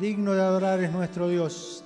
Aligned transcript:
Digno 0.00 0.32
de 0.32 0.40
adorar 0.40 0.80
es 0.82 0.90
nuestro 0.90 1.28
Dios. 1.28 1.84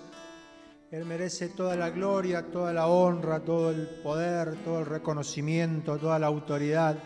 Él 0.93 1.05
merece 1.05 1.49
toda 1.49 1.75
la 1.75 1.91
gloria, 1.91 2.49
toda 2.49 2.73
la 2.73 2.87
honra, 2.87 3.41
todo 3.41 3.73
el 3.73 3.89
poder, 4.05 4.55
todo 4.63 4.79
el 4.79 4.87
reconocimiento, 4.87 5.99
toda 5.99 6.21
la 6.21 6.29
autoridad. 6.29 6.97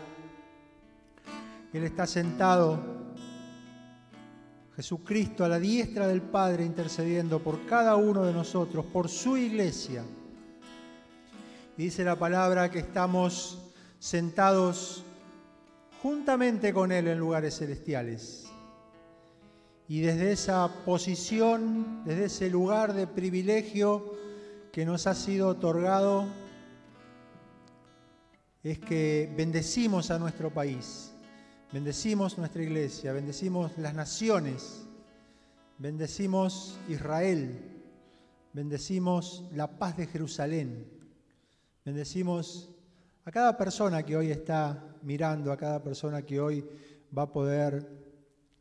Él 1.73 1.83
está 1.83 2.05
sentado, 2.05 2.79
Jesucristo, 4.75 5.43
a 5.43 5.47
la 5.47 5.57
diestra 5.57 6.05
del 6.05 6.21
Padre, 6.21 6.63
intercediendo 6.63 7.39
por 7.39 7.65
cada 7.65 7.95
uno 7.95 8.23
de 8.23 8.31
nosotros, 8.31 8.85
por 8.85 9.09
su 9.09 9.35
iglesia. 9.35 10.03
Y 11.75 11.85
dice 11.85 12.03
la 12.03 12.17
palabra 12.17 12.69
que 12.69 12.79
estamos 12.79 13.71
sentados 13.97 15.03
juntamente 16.03 16.71
con 16.71 16.91
Él 16.91 17.07
en 17.07 17.17
lugares 17.17 17.57
celestiales. 17.57 18.48
Y 19.89 20.01
desde 20.01 20.31
esa 20.31 20.69
posición, 20.85 22.03
desde 22.05 22.25
ese 22.25 22.49
lugar 22.51 22.93
de 22.93 23.07
privilegio 23.07 24.13
que 24.71 24.85
nos 24.85 25.07
ha 25.07 25.15
sido 25.15 25.47
otorgado, 25.47 26.27
es 28.61 28.77
que 28.77 29.33
bendecimos 29.35 30.11
a 30.11 30.19
nuestro 30.19 30.53
país, 30.53 31.11
bendecimos 31.73 32.37
nuestra 32.37 32.61
iglesia, 32.61 33.13
bendecimos 33.13 33.75
las 33.79 33.95
naciones, 33.95 34.85
bendecimos 35.79 36.77
Israel, 36.87 37.59
bendecimos 38.53 39.43
la 39.55 39.79
paz 39.79 39.97
de 39.97 40.05
Jerusalén, 40.05 40.85
bendecimos 41.83 42.69
a 43.25 43.31
cada 43.31 43.57
persona 43.57 44.03
que 44.03 44.15
hoy 44.15 44.29
está 44.29 44.95
mirando, 45.01 45.51
a 45.51 45.57
cada 45.57 45.81
persona 45.81 46.21
que 46.21 46.39
hoy 46.39 46.63
va 47.17 47.23
a 47.23 47.33
poder 47.33 47.98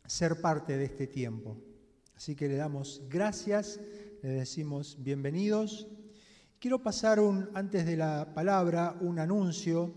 ser 0.09 0.41
parte 0.41 0.79
de 0.79 0.87
este 0.87 1.07
tiempo. 1.07 1.59
Así 2.17 2.35
que 2.35 2.49
le 2.49 2.57
damos 2.57 3.03
gracias, 3.11 3.79
le 4.23 4.31
decimos 4.31 4.97
bienvenidos. 4.99 5.87
Quiero 6.59 6.83
pasar 6.83 7.21
un, 7.21 7.51
antes 7.53 7.85
de 7.85 7.97
la 7.99 8.33
palabra 8.35 8.97
un 9.03 9.19
anuncio 9.19 9.93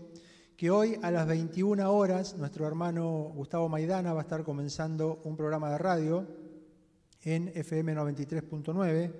que 0.54 0.70
hoy 0.70 0.98
a 1.02 1.10
las 1.10 1.26
21 1.26 1.90
horas 1.90 2.36
nuestro 2.36 2.66
hermano 2.66 3.32
Gustavo 3.34 3.70
Maidana 3.70 4.12
va 4.12 4.20
a 4.20 4.22
estar 4.24 4.44
comenzando 4.44 5.22
un 5.24 5.34
programa 5.34 5.70
de 5.70 5.78
radio 5.78 6.28
en 7.22 7.48
FM 7.48 7.96
93.9, 7.96 9.12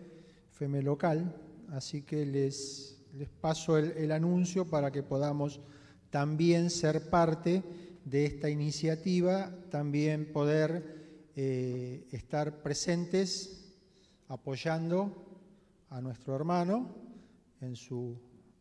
FM 0.52 0.82
local, 0.82 1.34
así 1.70 2.02
que 2.02 2.26
les, 2.26 3.02
les 3.14 3.30
paso 3.30 3.78
el, 3.78 3.92
el 3.92 4.12
anuncio 4.12 4.68
para 4.68 4.92
que 4.92 5.02
podamos 5.02 5.62
también 6.10 6.68
ser 6.68 7.08
parte 7.08 7.62
de 8.04 8.26
esta 8.26 8.50
iniciativa, 8.50 9.54
también 9.70 10.32
poder 10.32 11.30
eh, 11.36 12.06
estar 12.12 12.62
presentes 12.62 13.72
apoyando 14.28 15.40
a 15.90 16.00
nuestro 16.00 16.34
hermano 16.34 16.94
en 17.60 17.76
su, 17.76 18.18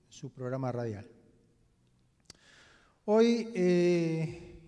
su 0.09 0.31
programa 0.31 0.71
radial. 0.71 1.07
Hoy 3.05 3.49
eh, 3.55 4.59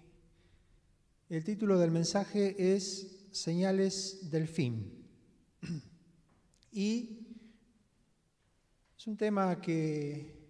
el 1.29 1.43
título 1.43 1.77
del 1.77 1.91
mensaje 1.91 2.75
es 2.75 3.27
Señales 3.31 4.29
del 4.29 4.47
fin. 4.47 5.03
Y 6.71 7.27
es 8.97 9.07
un 9.07 9.15
tema 9.15 9.61
que 9.61 10.42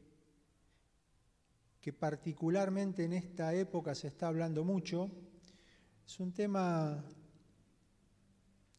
que 1.83 1.91
particularmente 1.91 3.03
en 3.03 3.11
esta 3.11 3.53
época 3.53 3.93
se 3.93 4.07
está 4.07 4.29
hablando 4.29 4.63
mucho, 4.63 5.11
es 6.07 6.17
un 6.17 6.31
tema 6.31 7.03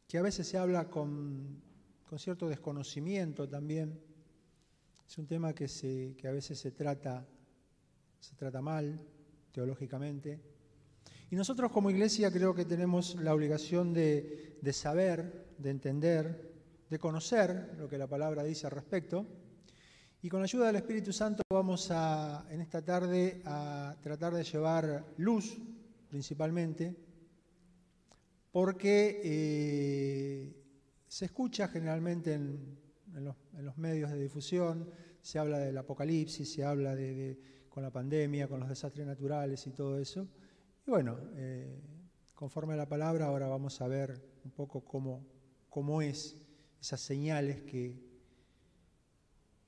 que 0.09 0.17
a 0.17 0.23
veces 0.23 0.49
se 0.49 0.57
habla 0.57 0.89
con, 0.89 1.61
con 2.09 2.19
cierto 2.19 2.49
desconocimiento 2.49 3.47
también, 3.47 4.01
es 5.07 5.19
un 5.19 5.27
tema 5.27 5.53
que, 5.53 5.69
se, 5.69 6.15
que 6.17 6.29
a 6.29 6.33
veces 6.33 6.59
se 6.59 6.71
trata, 6.71 7.29
se 8.19 8.37
trata 8.37 8.63
mal 8.63 8.99
teológicamente. 9.53 10.41
Y 11.31 11.37
nosotros 11.37 11.71
como 11.71 11.91
iglesia 11.91 12.33
creo 12.33 12.55
que 12.55 12.65
tenemos 12.65 13.17
la 13.17 13.35
obligación 13.35 13.93
de, 13.93 14.57
de 14.63 14.73
saber, 14.73 15.53
de 15.59 15.69
entender, 15.69 16.55
de 16.89 16.99
conocer 16.99 17.75
lo 17.77 17.87
que 17.87 17.99
la 17.99 18.07
palabra 18.07 18.45
dice 18.45 18.67
al 18.67 18.73
respecto 18.73 19.44
y 20.25 20.31
con 20.31 20.41
la 20.41 20.45
ayuda 20.45 20.69
del 20.69 20.77
Espíritu 20.77 21.13
Santo 21.13 21.43
vamos 21.53 21.91
a, 21.91 22.47
en 22.49 22.63
esta 22.63 22.83
tarde 22.83 23.43
a 23.45 23.95
tratar 24.01 24.33
de 24.33 24.43
llevar 24.43 25.05
luz 25.19 25.59
principalmente, 26.09 26.97
porque 28.51 29.21
eh, 29.23 30.65
se 31.07 31.27
escucha 31.27 31.69
generalmente 31.69 32.33
en, 32.33 32.79
los, 33.17 33.77
medios 33.77 34.13
de 34.13 34.19
difusión, 34.19 34.89
se 35.21 35.39
habla 35.39 35.59
del 35.59 35.77
apocalipsis, 35.77 36.51
se 36.51 36.65
habla 36.65 36.97
de, 36.97 37.39
con 37.69 37.83
la 37.83 37.91
pandemia, 37.91 38.49
con 38.49 38.61
los 38.61 38.71
desastres 38.71 39.07
naturales 39.07 39.67
y 39.67 39.73
todo 39.73 39.99
eso. 39.99 40.27
Y 40.87 40.91
bueno, 40.91 41.19
eh, 41.35 41.83
conforme 42.33 42.73
a 42.73 42.77
la 42.79 42.89
palabra, 42.89 43.27
ahora 43.27 43.47
vamos 43.47 43.79
a 43.83 43.89
ver 43.89 44.25
un 44.43 44.53
poco 44.53 44.87
cómo, 44.87 45.23
cómo 45.69 46.01
es 46.01 46.39
esas 46.81 47.03
señales 47.03 47.61
que, 47.61 48.14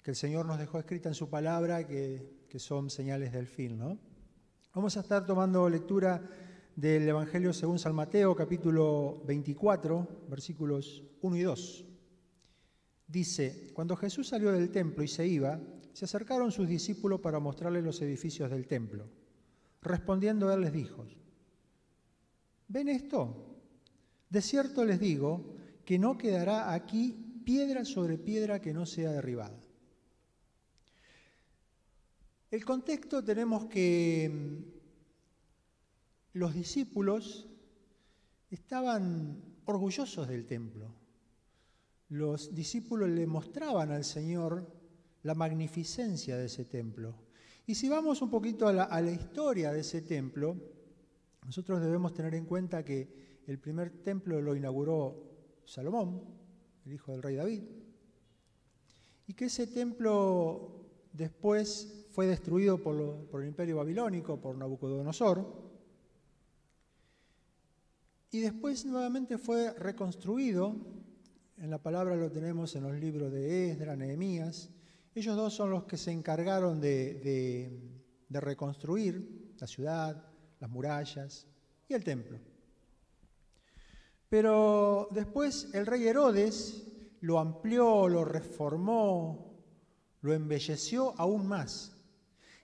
que 0.06 0.12
el 0.12 0.17
Señor 0.17 0.47
nos 0.47 0.61
dejó 0.61 0.78
escrita 0.78 1.09
en 1.09 1.17
su 1.17 1.28
palabra, 1.28 1.84
que, 1.84 2.44
son 2.59 2.91
señales 2.91 3.33
del 3.33 3.49
fin. 3.49 3.77
¿no? 3.77 3.99
Vamos 4.72 4.97
a 4.97 5.00
estar 5.00 5.27
tomando 5.27 5.69
lectura 5.69 6.22
del 6.77 7.09
Evangelio 7.09 7.53
según 7.53 7.81
San 7.81 7.93
Mateo, 7.93 8.37
capítulo 8.37 9.21
24, 9.27 10.27
versículos 10.31 11.03
1 11.22 11.37
y 11.37 11.43
2. 11.43 11.84
Dice, 13.09 13.72
cuando 13.75 13.97
Jesús 13.97 14.28
salió 14.28 14.53
del 14.53 14.71
templo 14.71 15.03
y 15.03 15.09
se 15.09 15.27
iba, 15.27 15.59
se 15.93 16.05
acercaron 16.05 16.53
sus 16.53 16.69
discípulos 16.69 17.19
para 17.19 17.41
mostrarle 17.41 17.83
los 17.83 18.00
edificios 18.00 18.49
del 18.49 18.69
templo. 18.69 19.09
Respondiendo 19.83 20.53
él 20.53 20.61
les 20.61 20.72
dijo, 20.72 21.05
¿ven 22.69 22.89
esto? 22.91 23.56
De 24.31 24.41
cierto 24.41 24.84
les 24.84 25.00
digo 25.00 25.56
que 25.84 25.99
no 25.99 26.16
quedará 26.16 26.72
aquí 26.72 27.43
piedra 27.45 27.84
sobre 27.84 28.19
piedra 28.19 28.61
que 28.61 28.72
no 28.72 28.87
sea 28.87 29.11
derribada. 29.11 29.66
El 32.51 32.65
contexto 32.65 33.25
tenemos 33.25 33.67
que 33.67 34.31
mm, 34.33 34.57
los 36.34 36.55
discípulos 36.55 37.49
estaban 38.51 39.43
orgullosos 39.65 40.29
del 40.29 40.47
templo. 40.47 40.95
Los 42.09 42.55
discípulos 42.55 43.09
le 43.09 43.27
mostraban 43.27 43.91
al 43.91 44.05
Señor 44.05 44.73
la 45.25 45.34
magnificencia 45.34 46.37
de 46.37 46.47
ese 46.47 46.65
templo. 46.65 47.17
Y 47.67 47.75
si 47.75 47.89
vamos 47.89 48.23
un 48.23 48.31
poquito 48.31 48.69
a 48.69 48.73
la, 48.73 49.11
historia 49.11 49.73
de 49.73 49.81
ese 49.81 50.03
templo, 50.03 50.57
nosotros 51.45 51.81
debemos 51.81 52.15
tener 52.15 52.37
en 52.37 52.45
cuenta 52.45 52.84
que 52.84 53.43
el 53.49 53.59
primer 53.59 53.91
templo 54.05 54.41
lo 54.41 54.55
inauguró 54.55 55.33
Salomón, 55.65 56.23
el 56.84 56.93
hijo 56.93 57.11
del 57.11 57.23
rey 57.23 57.34
David, 57.34 57.63
y 59.27 59.34
que 59.34 59.47
ese 59.47 59.67
templo 59.67 60.87
después 61.13 62.06
fue 62.16 62.27
destruido 62.27 62.78
por, 62.78 63.43
el 63.43 63.47
imperio 63.47 63.77
babilónico, 63.77 64.41
por 64.41 64.56
Nabucodonosor, 64.56 65.44
y 68.31 68.41
después 68.41 68.87
nuevamente 68.87 69.37
fue 69.37 69.75
reconstruido, 69.75 70.75
en 71.59 71.69
la 71.69 71.77
palabra 71.77 72.16
lo 72.16 72.32
tenemos 72.32 72.75
en 72.75 72.84
los 72.84 72.94
libros 72.94 73.31
de 73.31 73.71
Esdra, 73.71 73.97
Nehemías, 73.97 74.71
ellos 75.15 75.37
dos 75.37 75.53
son 75.53 75.69
los 75.69 75.84
que 75.84 75.99
se 75.99 76.10
encargaron 76.10 76.81
de, 76.81 77.82
de 78.27 78.41
reconstruir 78.41 79.54
la 79.59 79.66
ciudad, 79.66 80.25
las 80.59 80.71
murallas 80.71 81.47
y 81.87 81.93
el 81.93 82.03
templo. 82.03 82.38
Pero 84.31 85.09
después 85.10 85.69
el 85.74 85.84
rey 85.84 86.07
Herodes 86.07 86.83
lo 87.21 87.39
amplió, 87.39 88.09
lo 88.09 88.24
reformó, 88.24 89.60
lo 90.22 90.33
embelleció 90.33 91.12
aún 91.19 91.47
más. 91.47 91.92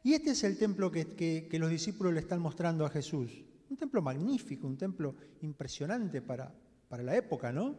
Y 0.03 0.15
este 0.15 0.31
es 0.31 0.43
el 0.43 0.59
templo 0.59 0.91
que, 0.91 1.49
los 1.53 1.71
discípulos 1.71 2.13
le 2.13 2.21
están 2.21 2.41
mostrando 2.41 2.85
a 2.85 2.91
Jesús. 2.91 3.45
Un 3.71 3.77
templo 3.77 4.03
magnífico, 4.03 4.67
un 4.67 4.77
templo 4.77 5.15
impresionante 5.43 6.21
para, 6.21 6.53
para 6.89 7.03
la 7.03 7.17
época, 7.17 7.53
¿no? 7.53 7.77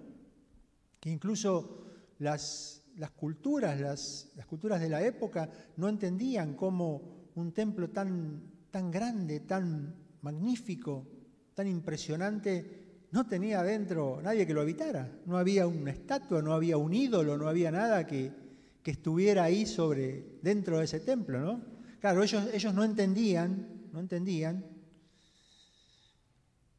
Que 0.99 1.09
incluso 1.09 1.85
las, 2.19 2.81
las 2.95 3.11
culturas, 3.11 3.79
las, 3.79 4.31
las, 4.35 4.45
culturas 4.45 4.79
de 4.79 4.89
la 4.89 5.03
época 5.03 5.49
no 5.75 5.89
entendían 5.89 6.55
cómo 6.55 7.29
un 7.35 7.51
templo 7.51 7.89
tan, 7.89 8.41
tan 8.71 8.89
grande, 8.89 9.41
tan 9.41 9.93
magnífico, 10.21 11.05
tan 11.53 11.67
impresionante, 11.67 13.07
no 13.11 13.27
tenía 13.27 13.59
adentro 13.59 14.21
nadie 14.23 14.47
que 14.47 14.53
lo 14.53 14.61
habitara. 14.61 15.11
No 15.25 15.37
había 15.37 15.67
una 15.67 15.91
estatua, 15.91 16.41
no 16.41 16.53
había 16.53 16.77
un 16.77 16.93
ídolo, 16.93 17.37
no 17.37 17.49
había 17.49 17.69
nada 17.69 18.07
que, 18.07 18.31
que 18.81 18.91
estuviera 18.91 19.43
ahí 19.43 19.65
sobre, 19.65 20.39
dentro 20.41 20.79
de 20.79 20.85
ese 20.85 21.01
templo, 21.01 21.41
¿no? 21.41 21.72
Claro, 22.03 22.21
ellos, 22.21 22.49
ellos 22.53 22.73
no 22.73 22.83
entendían, 22.83 23.87
no 23.93 24.01
entendían 24.01 24.61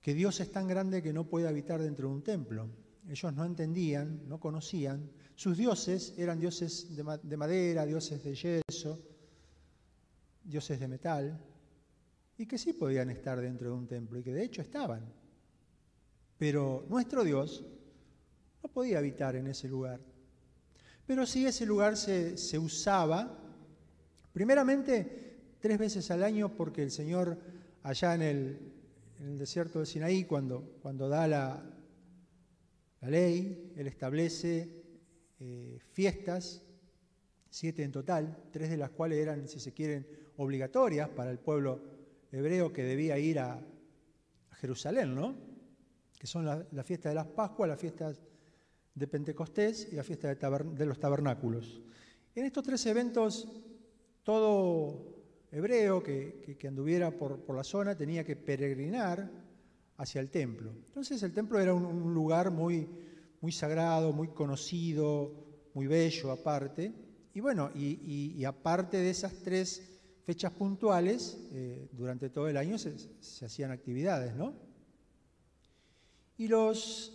que 0.03 0.13
Dios 0.13 0.39
es 0.41 0.53
tan 0.53 0.69
grande 0.69 1.03
que 1.03 1.15
no 1.15 1.27
puede 1.27 1.49
habitar 1.49 1.81
dentro 1.81 2.09
de 2.09 2.15
un 2.15 2.23
templo. 2.23 2.69
ellos 3.09 3.33
no 3.33 3.47
entendían, 3.47 4.29
no 4.29 4.39
conocían. 4.39 5.11
Sus 5.35 5.57
dioses 5.57 6.13
eran 6.19 6.39
dioses 6.39 6.95
de, 6.95 7.37
madera, 7.39 7.87
dioses 7.87 8.23
de 8.23 8.35
yeso, 8.35 9.01
dioses 10.45 10.79
de 10.79 10.89
metal, 10.89 11.41
y 12.37 12.45
que 12.45 12.59
sí 12.59 12.75
podían 12.75 13.09
estar 13.09 13.41
dentro 13.41 13.71
de 13.71 13.77
un 13.77 13.87
templo, 13.87 14.19
y 14.19 14.23
que 14.23 14.35
de 14.35 14.45
hecho 14.45 14.61
estaban. 14.61 15.11
Pero 16.37 16.85
nuestro 16.91 17.25
Dios 17.25 17.65
no 18.63 18.69
podía 18.69 18.99
habitar 18.99 19.37
en 19.37 19.47
ese 19.47 19.69
lugar. 19.69 20.03
Pero 21.07 21.25
sí 21.25 21.47
ese 21.47 21.65
lugar 21.65 21.97
se, 21.97 22.59
usaba, 22.59 23.41
primeramente 24.35 25.57
tres 25.59 25.79
veces 25.79 26.11
al 26.11 26.23
año, 26.23 26.55
porque 26.55 26.83
el 26.83 26.91
Señor 26.91 27.39
allá 27.83 28.15
en 28.15 28.23
el, 28.23 29.39
desierto 29.39 29.81
de 29.81 29.87
Sinaí, 29.87 30.25
cuando, 30.25 30.77
cuando 30.83 31.09
da 31.09 31.27
la, 31.27 31.65
la 33.01 33.09
ley, 33.09 33.73
Él 33.75 33.87
establece 33.87 34.69
eh, 35.41 35.79
fiestas, 35.93 36.63
siete 37.49 37.83
en 37.83 37.93
total, 37.93 38.37
tres 38.51 38.69
de 38.69 38.77
las 38.77 38.91
cuales 38.91 39.19
eran, 39.19 39.49
si 39.49 39.59
se 39.59 39.73
quieren, 39.73 40.07
obligatorias 40.37 41.09
para 41.09 41.31
el 41.31 41.39
pueblo 41.39 41.81
hebreo 42.31 42.71
que 42.71 42.83
debía 42.83 43.19
ir 43.19 43.39
a, 43.39 43.65
Jerusalén, 44.61 45.15
¿no? 45.15 45.35
Que 46.19 46.27
son 46.27 46.47
la, 46.47 46.65
la, 46.73 46.85
fiesta 46.85 47.11
de 47.11 47.17
las 47.17 47.27
Pascuas, 47.27 47.69
las 47.69 47.79
fiestas 47.79 48.23
de 48.95 49.09
Pentecostés 49.09 49.93
y 49.93 49.97
la 49.97 50.05
fiesta 50.05 50.35
de, 50.35 50.87
los 50.87 50.99
tabernáculos. 50.99 51.83
En 52.35 52.45
estos 52.45 52.65
tres 52.65 52.87
eventos, 52.87 53.49
todo 54.25 55.15
hebreo 55.53 56.03
que, 56.03 56.59
anduviera 56.67 57.11
por, 57.13 57.55
la 57.55 57.63
zona 57.63 57.95
tenía 57.95 58.25
que 58.25 58.35
peregrinar 58.35 59.31
hacia 59.99 60.21
el 60.21 60.31
templo. 60.31 60.73
Entonces 60.87 61.23
el 61.23 61.33
templo 61.33 61.61
era 61.61 61.73
un, 61.75 62.13
lugar 62.13 62.51
muy, 62.51 62.89
muy 63.41 63.53
sagrado, 63.53 64.13
muy 64.13 64.29
conocido, 64.29 65.33
muy 65.75 65.87
bello 65.87 66.33
aparte. 66.33 66.93
Y 67.35 67.41
bueno, 67.41 67.71
y, 67.75 68.43
aparte 68.45 68.97
de 68.97 69.11
esas 69.11 69.35
tres 69.43 69.83
fechas 70.25 70.53
puntuales, 70.53 71.39
eh, 71.53 71.89
durante 71.93 72.31
todo 72.31 72.49
el 72.49 72.57
año 72.57 72.79
se, 72.79 72.97
hacían 73.45 73.71
actividades, 73.71 74.35
¿no? 74.35 74.55
Y 76.39 76.49
los 76.49 77.13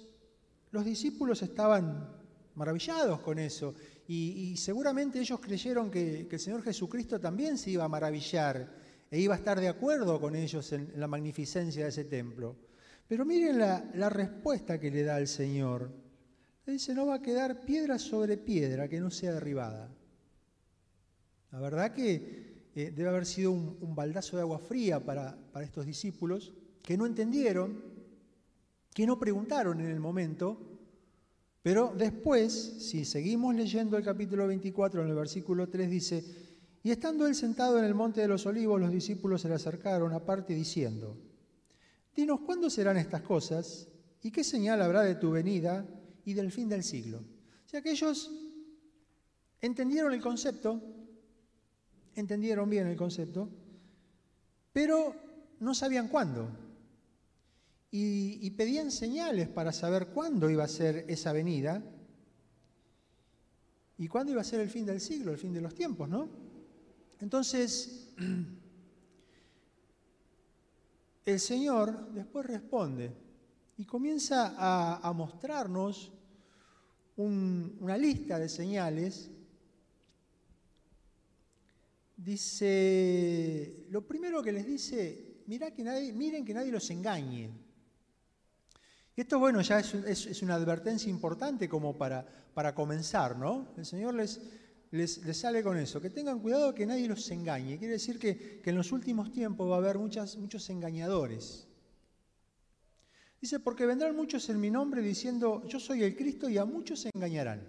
discípulos 0.71 1.41
estaban 1.41 2.18
maravillados 2.59 3.21
con 3.21 3.39
eso 3.39 3.73
y, 4.05 4.57
seguramente 4.57 5.19
ellos 5.19 5.39
creyeron 5.39 5.89
que, 5.89 6.27
el 6.29 6.39
Señor 6.39 6.61
Jesucristo 6.61 7.19
también 7.19 7.57
se 7.57 7.71
iba 7.71 7.85
a 7.85 7.87
maravillar 7.87 8.69
e 9.09 9.19
iba 9.19 9.33
a 9.33 9.37
estar 9.37 9.59
de 9.59 9.69
acuerdo 9.69 10.19
con 10.19 10.35
ellos 10.35 10.71
en, 10.73 10.91
la 10.97 11.07
magnificencia 11.07 11.83
de 11.83 11.89
ese 11.89 12.03
templo. 12.03 12.57
Pero 13.07 13.25
miren 13.25 13.57
la, 13.57 14.09
respuesta 14.09 14.79
que 14.79 14.91
le 14.91 15.03
da 15.03 15.17
el 15.17 15.27
Señor. 15.27 15.89
Le 16.65 16.73
dice, 16.73 16.93
no 16.93 17.07
va 17.07 17.15
a 17.15 17.21
quedar 17.21 17.61
piedra 17.61 17.97
sobre 17.97 18.37
piedra 18.37 18.87
que 18.87 18.99
no 18.99 19.09
sea 19.09 19.33
derribada. 19.33 19.89
La 21.51 21.59
verdad 21.59 21.93
que 21.93 22.67
eh, 22.75 22.91
debe 22.91 23.09
haber 23.09 23.25
sido 23.25 23.51
un, 23.51 23.95
baldazo 23.95 24.35
de 24.35 24.41
agua 24.41 24.59
fría 24.59 24.99
para, 24.99 25.37
para 25.51 25.65
estos 25.65 25.85
discípulos 25.85 26.53
que 26.83 26.97
no 26.97 27.05
entendieron 27.05 27.99
que 28.93 29.05
no 29.05 29.19
preguntaron 29.19 29.79
en 29.79 29.87
el 29.87 29.99
momento, 29.99 30.68
pero 31.61 31.93
después, 31.97 32.53
si 32.53 33.03
seguimos 33.03 33.53
leyendo 33.53 33.97
el 33.97 34.03
capítulo 34.03 34.47
24, 34.47 35.03
en 35.03 35.09
el 35.09 35.15
versículo 35.15 35.67
3 35.67 35.89
dice, 35.89 36.23
y 36.81 36.91
estando 36.91 37.27
él 37.27 37.35
sentado 37.35 37.77
en 37.77 37.85
el 37.85 37.93
monte 37.93 38.21
de 38.21 38.27
los 38.27 38.45
olivos, 38.45 38.79
los 38.79 38.91
discípulos 38.91 39.41
se 39.41 39.49
le 39.49 39.55
acercaron 39.55 40.13
aparte 40.13 40.53
diciendo, 40.53 41.17
dinos 42.15 42.39
cuándo 42.41 42.69
serán 42.69 42.97
estas 42.97 43.21
cosas 43.21 43.89
y 44.21 44.31
qué 44.31 44.43
señal 44.43 44.81
habrá 44.81 45.01
de 45.01 45.15
tu 45.15 45.31
venida 45.31 45.85
y 46.23 46.33
del 46.33 46.51
fin 46.51 46.69
del 46.69 46.83
siglo. 46.83 47.19
O 47.19 47.69
sea 47.69 47.81
que 47.81 47.91
ellos 47.91 48.31
entendieron 49.59 50.13
el 50.13 50.21
concepto, 50.21 50.81
entendieron 52.15 52.69
bien 52.69 52.87
el 52.87 52.95
concepto, 52.95 53.49
pero 54.71 55.13
no 55.59 55.73
sabían 55.73 56.07
cuándo 56.07 56.68
y, 57.91 58.49
pedían 58.51 58.91
señales 58.91 59.47
para 59.47 59.71
saber 59.71 60.07
cuándo 60.07 60.49
iba 60.49 60.63
a 60.63 60.67
ser 60.67 61.05
esa 61.07 61.33
venida 61.33 61.83
y 63.97 64.07
cuándo 64.07 64.31
iba 64.31 64.41
a 64.41 64.45
ser 64.45 64.59
el 64.59 64.69
fin 64.69 64.85
del 64.85 65.01
siglo, 65.01 65.31
el 65.31 65.37
fin 65.37 65.53
de 65.53 65.61
los 65.61 65.73
tiempos, 65.73 66.07
¿no? 66.07 66.29
Entonces, 67.19 68.13
el 71.25 71.39
Señor 71.39 72.11
después 72.11 72.45
responde 72.45 73.11
y 73.77 73.85
comienza 73.85 74.55
a, 74.57 75.11
mostrarnos 75.13 76.11
una 77.17 77.97
lista 77.97 78.39
de 78.39 78.49
señales. 78.49 79.31
Dice, 82.15 83.85
lo 83.89 84.05
primero 84.05 84.43
que 84.43 84.51
les 84.51 84.65
dice, 84.65 85.29
Mira 85.49 85.71
que 85.71 85.83
nadie, 85.83 86.13
miren 86.13 86.45
que 86.45 86.53
nadie 86.53 86.71
los 86.71 86.87
engañe. 86.91 87.49
Esto, 89.19 89.37
bueno, 89.37 89.59
ya 89.59 89.79
es, 89.79 90.41
una 90.41 90.55
advertencia 90.55 91.09
importante 91.09 91.67
como 91.67 91.97
para, 91.97 92.25
para 92.53 92.73
comenzar, 92.73 93.37
¿no? 93.37 93.67
El 93.75 93.85
Señor 93.85 94.13
les, 94.13 94.39
les, 94.91 95.37
sale 95.37 95.61
con 95.61 95.77
eso, 95.77 95.99
que 95.99 96.09
tengan 96.09 96.39
cuidado 96.39 96.73
que 96.73 96.85
nadie 96.85 97.05
los 97.05 97.29
engañe. 97.29 97.77
Quiere 97.77 97.95
decir 97.95 98.17
que, 98.17 98.61
en 98.63 98.75
los 98.77 98.93
últimos 98.93 99.29
tiempos 99.33 99.69
va 99.69 99.75
a 99.75 99.79
haber 99.79 99.97
muchas, 99.97 100.37
muchos 100.37 100.69
engañadores. 100.69 101.67
Dice, 103.41 103.59
porque 103.59 103.85
vendrán 103.85 104.15
muchos 104.15 104.47
en 104.47 104.57
mi 104.57 104.71
nombre 104.71 105.01
diciendo, 105.01 105.63
yo 105.67 105.81
soy 105.81 106.03
el 106.03 106.15
Cristo 106.15 106.47
y 106.47 106.57
a 106.57 106.63
muchos 106.63 107.01
se 107.01 107.09
engañarán. 107.13 107.67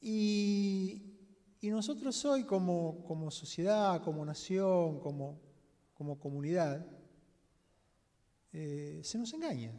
Y, 0.00 1.08
nosotros 1.60 2.24
hoy 2.24 2.44
como, 2.44 3.02
como 3.04 3.32
sociedad, 3.32 4.00
como 4.04 4.24
nación, 4.24 5.00
como, 5.00 5.40
como 5.94 6.20
comunidad, 6.20 6.86
eh, 8.52 9.00
se 9.02 9.18
nos 9.18 9.32
engaña. 9.32 9.72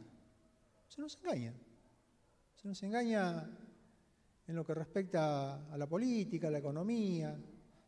Se 0.87 1.01
nos 1.01 1.17
engaña. 1.17 1.53
Se 2.55 2.67
nos 2.67 2.81
engaña 2.83 3.49
en 4.47 4.55
lo 4.55 4.65
que 4.65 4.73
respecta 4.73 5.71
a 5.71 5.77
la 5.77 5.87
política, 5.87 6.47
a 6.47 6.51
la 6.51 6.59
economía. 6.59 7.37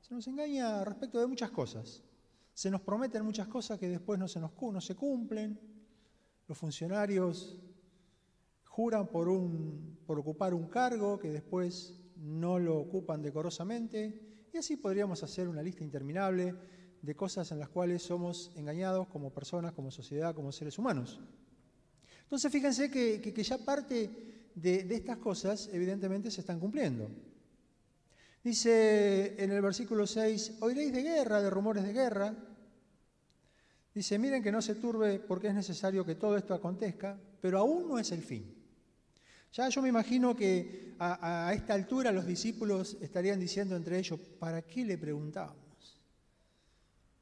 Se 0.01 0.13
nos 0.13 0.27
engaña 0.27 0.83
respecto 0.83 1.19
de 1.19 1.27
muchas 1.27 1.51
cosas. 1.51 2.03
Se 2.53 2.69
nos 2.69 2.81
prometen 2.81 3.25
muchas 3.25 3.47
cosas 3.47 3.79
que 3.79 3.89
después 3.89 4.19
no 4.19 4.27
se, 4.27 4.39
no 4.39 4.81
se 4.81 4.95
cumplen. 4.95 5.59
Los 6.47 6.57
funcionarios 6.57 7.57
juran 8.65 9.07
por, 9.07 9.27
un, 9.27 9.99
por 10.05 10.19
ocupar 10.19 10.53
un 10.53 10.67
cargo 10.67 11.17
que 11.17 11.29
después 11.29 11.99
no 12.17 12.59
lo 12.59 12.77
ocupan 12.77 13.21
decorosamente. 13.21 14.47
Y 14.53 14.57
así 14.57 14.77
podríamos 14.77 15.21
hacer 15.23 15.47
una 15.47 15.61
lista 15.61 15.83
interminable 15.83 16.55
de 17.05 17.15
cosas 17.15 17.51
en 17.51 17.59
las 17.59 17.69
cuales 17.69 18.01
somos 18.01 18.51
engañados 18.55 19.07
como 19.07 19.29
personas, 19.29 19.73
como 19.73 19.91
sociedad, 19.91 20.33
como 20.33 20.51
seres 20.51 20.79
humanos. 20.79 21.19
Entonces 22.23 22.51
fíjense 22.51 22.89
que, 22.89 23.43
ya 23.43 23.59
parte 23.59 24.09
de, 24.55 24.83
de, 24.83 24.95
estas 24.95 25.17
cosas 25.17 25.69
evidentemente 25.71 26.31
se 26.31 26.41
están 26.41 26.59
cumpliendo. 26.59 27.07
Dice 28.43 29.35
en 29.41 29.51
el 29.51 29.61
versículo 29.61 30.07
6, 30.07 30.57
oiréis 30.61 30.91
de 30.93 31.03
guerra, 31.03 31.41
de 31.41 31.49
rumores 31.49 31.83
de 31.83 31.93
guerra. 31.93 32.33
Dice, 33.93 34.17
miren 34.17 34.41
que 34.41 34.51
no 34.51 34.61
se 34.61 34.75
turbe 34.75 35.19
porque 35.19 35.47
es 35.47 35.53
necesario 35.53 36.03
que 36.03 36.15
todo 36.15 36.35
esto 36.37 36.53
acontezca, 36.53 37.19
pero 37.39 37.59
aún 37.59 37.87
no 37.87 37.99
es 37.99 38.11
el 38.11 38.23
fin. 38.23 38.53
Ya 39.53 39.69
yo 39.69 39.81
me 39.81 39.89
imagino 39.89 40.35
que 40.35 40.95
a, 40.97 41.47
a 41.47 41.53
esta 41.53 41.75
altura 41.75 42.11
los 42.11 42.25
discípulos 42.25 42.97
estarían 42.99 43.39
diciendo 43.39 43.75
entre 43.75 43.99
ellos, 43.99 44.19
¿para 44.39 44.63
qué 44.63 44.83
le 44.83 44.97
preguntamos? 44.97 45.64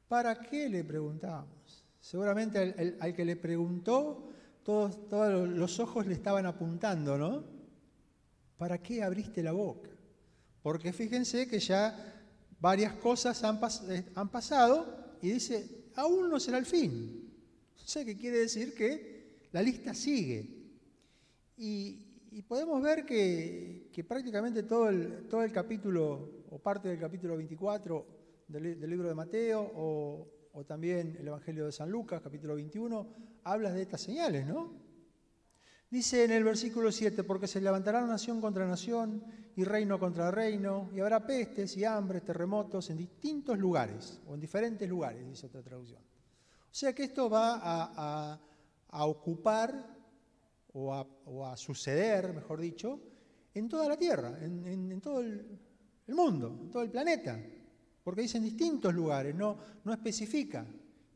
¿Para 0.08 0.40
qué 0.40 0.68
le 0.68 0.84
preguntábamos? 0.84 1.84
Seguramente 2.00 2.96
al, 3.00 3.14
que 3.14 3.24
le 3.24 3.36
preguntó, 3.36 4.30
todos, 4.62 4.98
los 5.48 5.80
ojos 5.80 6.06
le 6.06 6.14
estaban 6.14 6.46
apuntando, 6.46 7.16
¿no? 7.16 7.44
¿Para 8.56 8.82
qué 8.82 9.02
abriste 9.02 9.42
la 9.42 9.52
boca? 9.52 9.90
Porque 10.62 10.92
fíjense 10.92 11.48
que 11.48 11.58
ya 11.58 12.22
varias 12.60 12.94
cosas 12.94 13.42
han, 13.44 13.58
eh, 13.90 14.06
han 14.14 14.28
pasado 14.30 15.16
y 15.20 15.30
dice, 15.30 15.90
aún 15.96 16.28
no 16.28 16.38
será 16.38 16.58
el 16.58 16.66
fin. 16.66 17.32
O 17.76 17.86
sea, 17.86 18.04
que 18.04 18.16
quiere 18.16 18.38
decir 18.38 18.74
que 18.74 19.48
la 19.52 19.62
lista 19.62 19.94
sigue. 19.94 20.64
Y, 21.56 22.00
podemos 22.48 22.82
ver 22.82 23.06
que, 23.06 24.04
prácticamente 24.06 24.64
todo 24.64 24.88
el, 24.88 25.28
todo 25.28 25.42
el 25.42 25.52
capítulo, 25.52 26.44
o 26.50 26.58
parte 26.58 26.88
del 26.88 26.98
capítulo 26.98 27.36
24, 27.36 28.13
del, 28.48 28.90
libro 28.90 29.08
de 29.08 29.14
Mateo 29.14 29.72
o, 29.74 30.64
también 30.66 31.16
el 31.18 31.26
Evangelio 31.26 31.66
de 31.66 31.72
San 31.72 31.90
Lucas, 31.90 32.22
capítulo 32.22 32.54
21, 32.54 33.08
habla 33.42 33.72
de 33.72 33.82
estas 33.82 34.00
señales, 34.00 34.46
¿no? 34.46 34.72
Dice 35.90 36.24
en 36.24 36.30
el 36.30 36.44
versículo 36.44 36.90
7, 36.90 37.24
porque 37.24 37.46
se 37.46 37.60
levantará 37.60 38.04
nación 38.06 38.40
contra 38.40 38.66
nación 38.66 39.22
y 39.56 39.64
reino 39.64 39.98
contra 39.98 40.30
reino, 40.30 40.90
y 40.92 41.00
habrá 41.00 41.24
pestes 41.24 41.76
y 41.76 41.84
hambres, 41.84 42.24
terremotos 42.24 42.90
en 42.90 42.96
distintos 42.96 43.58
lugares, 43.58 44.20
o 44.26 44.34
en 44.34 44.40
diferentes 44.40 44.88
lugares, 44.88 45.24
dice 45.26 45.46
otra 45.46 45.62
traducción. 45.62 46.00
O 46.00 46.76
sea 46.76 46.92
que 46.92 47.04
esto 47.04 47.30
va 47.30 47.60
a, 47.62 49.06
ocupar 49.06 49.96
o 50.72 51.46
a, 51.46 51.56
suceder, 51.56 52.32
mejor 52.32 52.60
dicho, 52.60 53.00
en 53.54 53.68
toda 53.68 53.88
la 53.88 53.96
Tierra, 53.96 54.36
en, 54.40 55.00
todo 55.00 55.20
el, 55.20 55.60
mundo, 56.08 56.58
en 56.60 56.70
todo 56.70 56.82
el 56.82 56.90
planeta. 56.90 57.40
Porque 58.04 58.22
dice 58.22 58.36
en 58.36 58.44
distintos 58.44 58.94
lugares, 58.94 59.34
no, 59.34 59.56
no 59.82 59.92
especifica. 59.92 60.64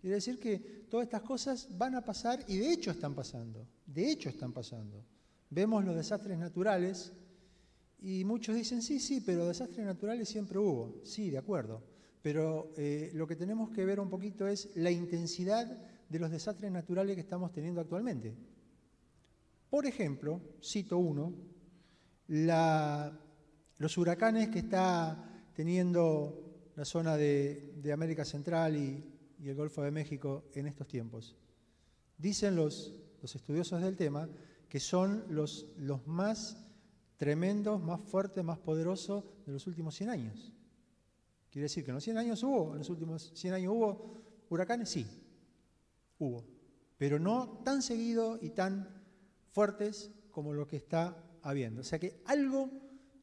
Quiere 0.00 0.16
decir 0.16 0.40
que 0.40 0.86
todas 0.88 1.04
estas 1.04 1.22
cosas 1.22 1.68
van 1.76 1.94
a 1.94 2.04
pasar 2.04 2.44
y 2.48 2.56
de 2.56 2.72
hecho 2.72 2.90
están 2.90 3.14
pasando. 3.14 3.66
De 3.84 4.10
hecho 4.10 4.30
están 4.30 4.52
pasando. 4.52 5.04
Vemos 5.50 5.84
los 5.84 5.94
desastres 5.94 6.38
naturales 6.38 7.12
y 8.00 8.24
muchos 8.24 8.56
dicen, 8.56 8.80
sí, 8.80 9.00
sí, 9.00 9.20
pero 9.20 9.46
desastres 9.46 9.84
naturales 9.84 10.28
siempre 10.28 10.58
hubo. 10.58 11.00
Sí, 11.04 11.30
de 11.30 11.38
acuerdo. 11.38 11.82
Pero 12.22 12.72
eh, 12.76 13.10
lo 13.14 13.26
que 13.26 13.36
tenemos 13.36 13.70
que 13.70 13.84
ver 13.84 14.00
un 14.00 14.08
poquito 14.08 14.46
es 14.46 14.70
la 14.76 14.90
intensidad 14.90 15.66
de 16.08 16.18
los 16.18 16.30
desastres 16.30 16.72
naturales 16.72 17.14
que 17.16 17.20
estamos 17.20 17.52
teniendo 17.52 17.80
actualmente. 17.80 18.34
Por 19.68 19.84
ejemplo, 19.84 20.40
cito 20.62 20.96
uno, 20.96 21.34
los 22.28 23.98
huracanes 23.98 24.48
que 24.48 24.60
está 24.60 25.42
teniendo 25.54 26.47
la 26.78 26.84
zona 26.84 27.16
de, 27.16 27.90
América 27.92 28.24
Central 28.24 28.76
y, 28.76 29.04
el 29.44 29.54
Golfo 29.56 29.82
de 29.82 29.90
México 29.90 30.44
en 30.54 30.68
estos 30.68 30.86
tiempos. 30.86 31.34
Dicen 32.16 32.54
los, 32.54 32.94
estudiosos 33.20 33.82
del 33.82 33.96
tema 33.96 34.28
que 34.68 34.78
son 34.78 35.24
los, 35.28 35.66
los 35.76 36.06
más 36.06 36.56
tremendos, 37.16 37.82
más 37.82 38.00
fuertes, 38.00 38.44
más 38.44 38.58
poderosos 38.58 39.24
de 39.44 39.54
los 39.54 39.66
últimos 39.66 39.96
100 39.96 40.10
años. 40.10 40.52
Quiere 41.50 41.64
decir 41.64 41.82
que 41.84 41.90
en 41.90 41.96
los 41.96 42.04
100 42.04 42.18
años 42.18 42.44
hubo, 42.44 42.72
en 42.72 42.78
los 42.78 42.90
últimos 42.90 43.32
100 43.34 43.54
años 43.54 43.72
hubo 43.74 44.22
huracanes, 44.48 44.88
sí, 44.88 45.04
hubo, 46.20 46.44
pero 46.96 47.18
no 47.18 47.60
tan 47.64 47.82
seguido 47.82 48.38
y 48.40 48.50
tan 48.50 49.02
fuertes 49.50 50.12
como 50.30 50.54
lo 50.54 50.68
que 50.68 50.76
está 50.76 51.24
habiendo. 51.42 51.80
O 51.80 51.84
sea 51.84 51.98
que 51.98 52.22
algo, 52.24 52.70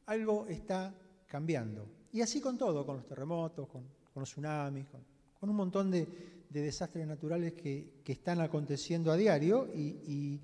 algo 0.04 0.46
está 0.46 0.94
cambiando. 1.26 1.95
Y 2.16 2.22
así 2.22 2.40
con 2.40 2.56
todo, 2.56 2.86
con 2.86 2.96
los 2.96 3.06
terremotos, 3.06 3.68
con, 3.68 3.84
los 4.14 4.30
tsunamis, 4.30 4.86
con, 5.38 5.50
un 5.50 5.54
montón 5.54 5.90
de, 5.90 6.08
desastres 6.48 7.06
naturales 7.06 7.52
que, 7.52 8.00
están 8.06 8.40
aconteciendo 8.40 9.12
a 9.12 9.18
diario 9.18 9.68
y, 9.74 10.40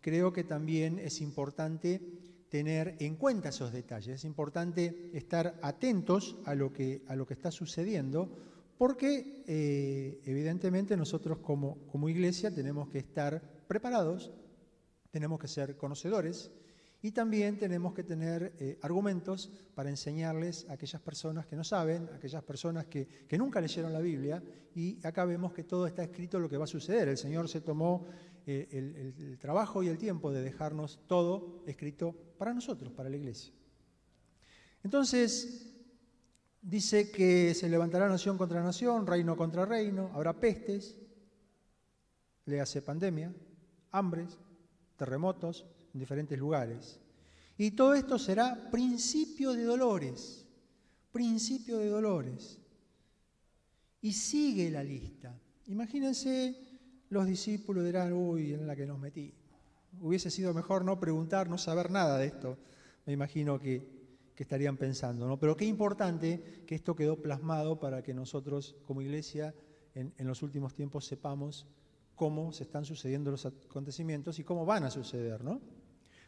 creo 0.00 0.32
que 0.32 0.44
también 0.44 1.00
es 1.00 1.20
importante 1.20 2.00
tener 2.48 2.94
en 3.00 3.16
cuenta 3.16 3.48
esos 3.48 3.72
detalles. 3.72 4.14
Es 4.14 4.24
importante 4.24 5.10
estar 5.12 5.58
atentos 5.60 6.36
a 6.44 6.54
lo 6.54 6.72
que, 6.72 7.02
a 7.08 7.16
lo 7.16 7.26
que 7.26 7.34
está 7.34 7.50
sucediendo, 7.50 8.38
porque 8.78 9.42
eh, 9.48 10.20
evidentemente 10.24 10.96
nosotros 10.96 11.38
como, 11.38 11.78
como 11.88 12.08
iglesia 12.08 12.54
tenemos 12.54 12.88
que 12.88 12.98
estar 13.00 13.42
preparados, 13.66 14.30
tenemos 15.10 15.40
que 15.40 15.48
ser 15.48 15.76
conocedores 15.76 16.52
y 17.02 17.10
también 17.10 17.58
tenemos 17.58 17.92
que 17.94 18.04
tener 18.04 18.54
eh, 18.60 18.78
argumentos 18.80 19.50
para 19.74 19.90
enseñarles 19.90 20.66
a 20.68 20.74
aquellas 20.74 21.02
personas 21.02 21.46
que 21.46 21.56
no 21.56 21.64
saben, 21.64 22.08
a 22.12 22.14
aquellas 22.14 22.44
personas 22.44 22.86
que, 22.86 23.26
nunca 23.32 23.60
leyeron 23.60 23.92
la 23.92 23.98
Biblia, 23.98 24.40
y 24.72 25.04
acá 25.04 25.24
vemos 25.24 25.52
que 25.52 25.64
todo 25.64 25.88
está 25.88 26.04
escrito 26.04 26.38
lo 26.38 26.48
que 26.48 26.56
va 26.56 26.64
a 26.64 26.68
suceder. 26.68 27.08
El 27.08 27.18
Señor 27.18 27.48
se 27.48 27.60
tomó 27.60 28.06
eh, 28.46 28.68
el, 28.70 29.36
trabajo 29.38 29.82
y 29.82 29.88
el 29.88 29.98
tiempo 29.98 30.30
de 30.30 30.42
dejarnos 30.42 31.00
todo 31.08 31.64
escrito 31.66 32.14
para 32.38 32.54
nosotros, 32.54 32.92
para 32.92 33.10
la 33.10 33.16
iglesia. 33.16 33.52
Entonces, 34.84 35.74
dice 36.60 37.10
que 37.10 37.52
se 37.54 37.68
levantará 37.68 38.08
nación 38.08 38.38
contra 38.38 38.62
nación, 38.62 39.08
reino 39.08 39.36
contra 39.36 39.66
reino, 39.66 40.08
habrá 40.14 40.38
pestes, 40.38 40.96
le 42.44 42.60
hace 42.60 42.80
pandemia, 42.80 43.34
hambres, 43.90 44.38
terremotos 44.96 45.66
en 45.92 46.00
diferentes 46.00 46.38
lugares. 46.38 46.98
Y 47.56 47.72
todo 47.72 47.94
esto 47.94 48.18
será 48.18 48.70
principio 48.70 49.52
de 49.52 49.64
dolores, 49.64 50.46
principio 51.12 51.78
de 51.78 51.88
dolores. 51.88 52.58
Y 54.00 54.12
sigue 54.12 54.70
la 54.70 54.82
lista. 54.82 55.38
Imagínense 55.66 56.56
los 57.12 57.26
discípulos 57.26 57.84
dirán, 57.84 58.12
uy, 58.14 58.54
en 58.54 58.66
la 58.66 58.74
que 58.74 58.86
nos 58.86 58.98
metí. 58.98 59.34
Hubiese 60.00 60.30
sido 60.30 60.54
mejor 60.54 60.84
no 60.84 60.98
preguntar, 60.98 61.48
no 61.48 61.58
saber 61.58 61.90
nada 61.90 62.16
de 62.16 62.26
esto, 62.26 62.58
me 63.04 63.12
imagino 63.12 63.58
que, 63.58 64.00
estarían 64.42 64.76
pensando. 64.76 65.28
¿no? 65.28 65.38
Pero 65.38 65.56
qué 65.56 65.64
importante 65.64 66.64
que 66.66 66.74
esto 66.74 66.96
quedó 66.96 67.22
plasmado 67.22 67.78
para 67.78 68.02
que 68.02 68.12
nosotros 68.12 68.74
como 68.84 69.00
iglesia 69.00 69.54
en, 69.94 70.12
los 70.18 70.42
últimos 70.42 70.74
tiempos 70.74 71.06
sepamos 71.06 71.68
cómo 72.16 72.52
se 72.52 72.64
están 72.64 72.84
sucediendo 72.84 73.30
los 73.30 73.46
acontecimientos 73.46 74.40
y 74.40 74.42
cómo 74.42 74.66
van 74.66 74.82
a 74.82 74.90
suceder. 74.90 75.44
¿no? 75.44 75.60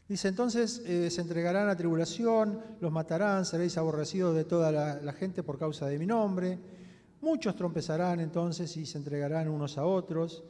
Dice, 0.06 0.28
entonces 0.28 0.82
eh, 0.84 1.11
se 1.11 1.23
entregarán 1.23 1.68
a 1.68 1.76
tribulación, 1.76 2.61
los 2.80 2.92
matarán, 2.92 3.46
seréis 3.46 3.78
aborrecidos 3.78 4.37
de 4.37 4.44
toda 4.44 4.70
la, 4.70 5.12
gente 5.14 5.42
por 5.42 5.58
causa 5.58 5.87
de 5.87 5.99
mi 5.99 6.06
nombre. 6.06 6.58
Muchos 7.23 7.56
trompezarán 7.56 8.20
entonces 8.20 8.76
y 8.76 8.84
se 8.84 8.99
entregarán 8.99 9.49
unos 9.49 9.78
a 9.78 9.87
otros 9.87 10.44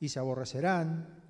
y 0.00 0.08
se 0.08 0.18
aborrecerán. 0.18 1.22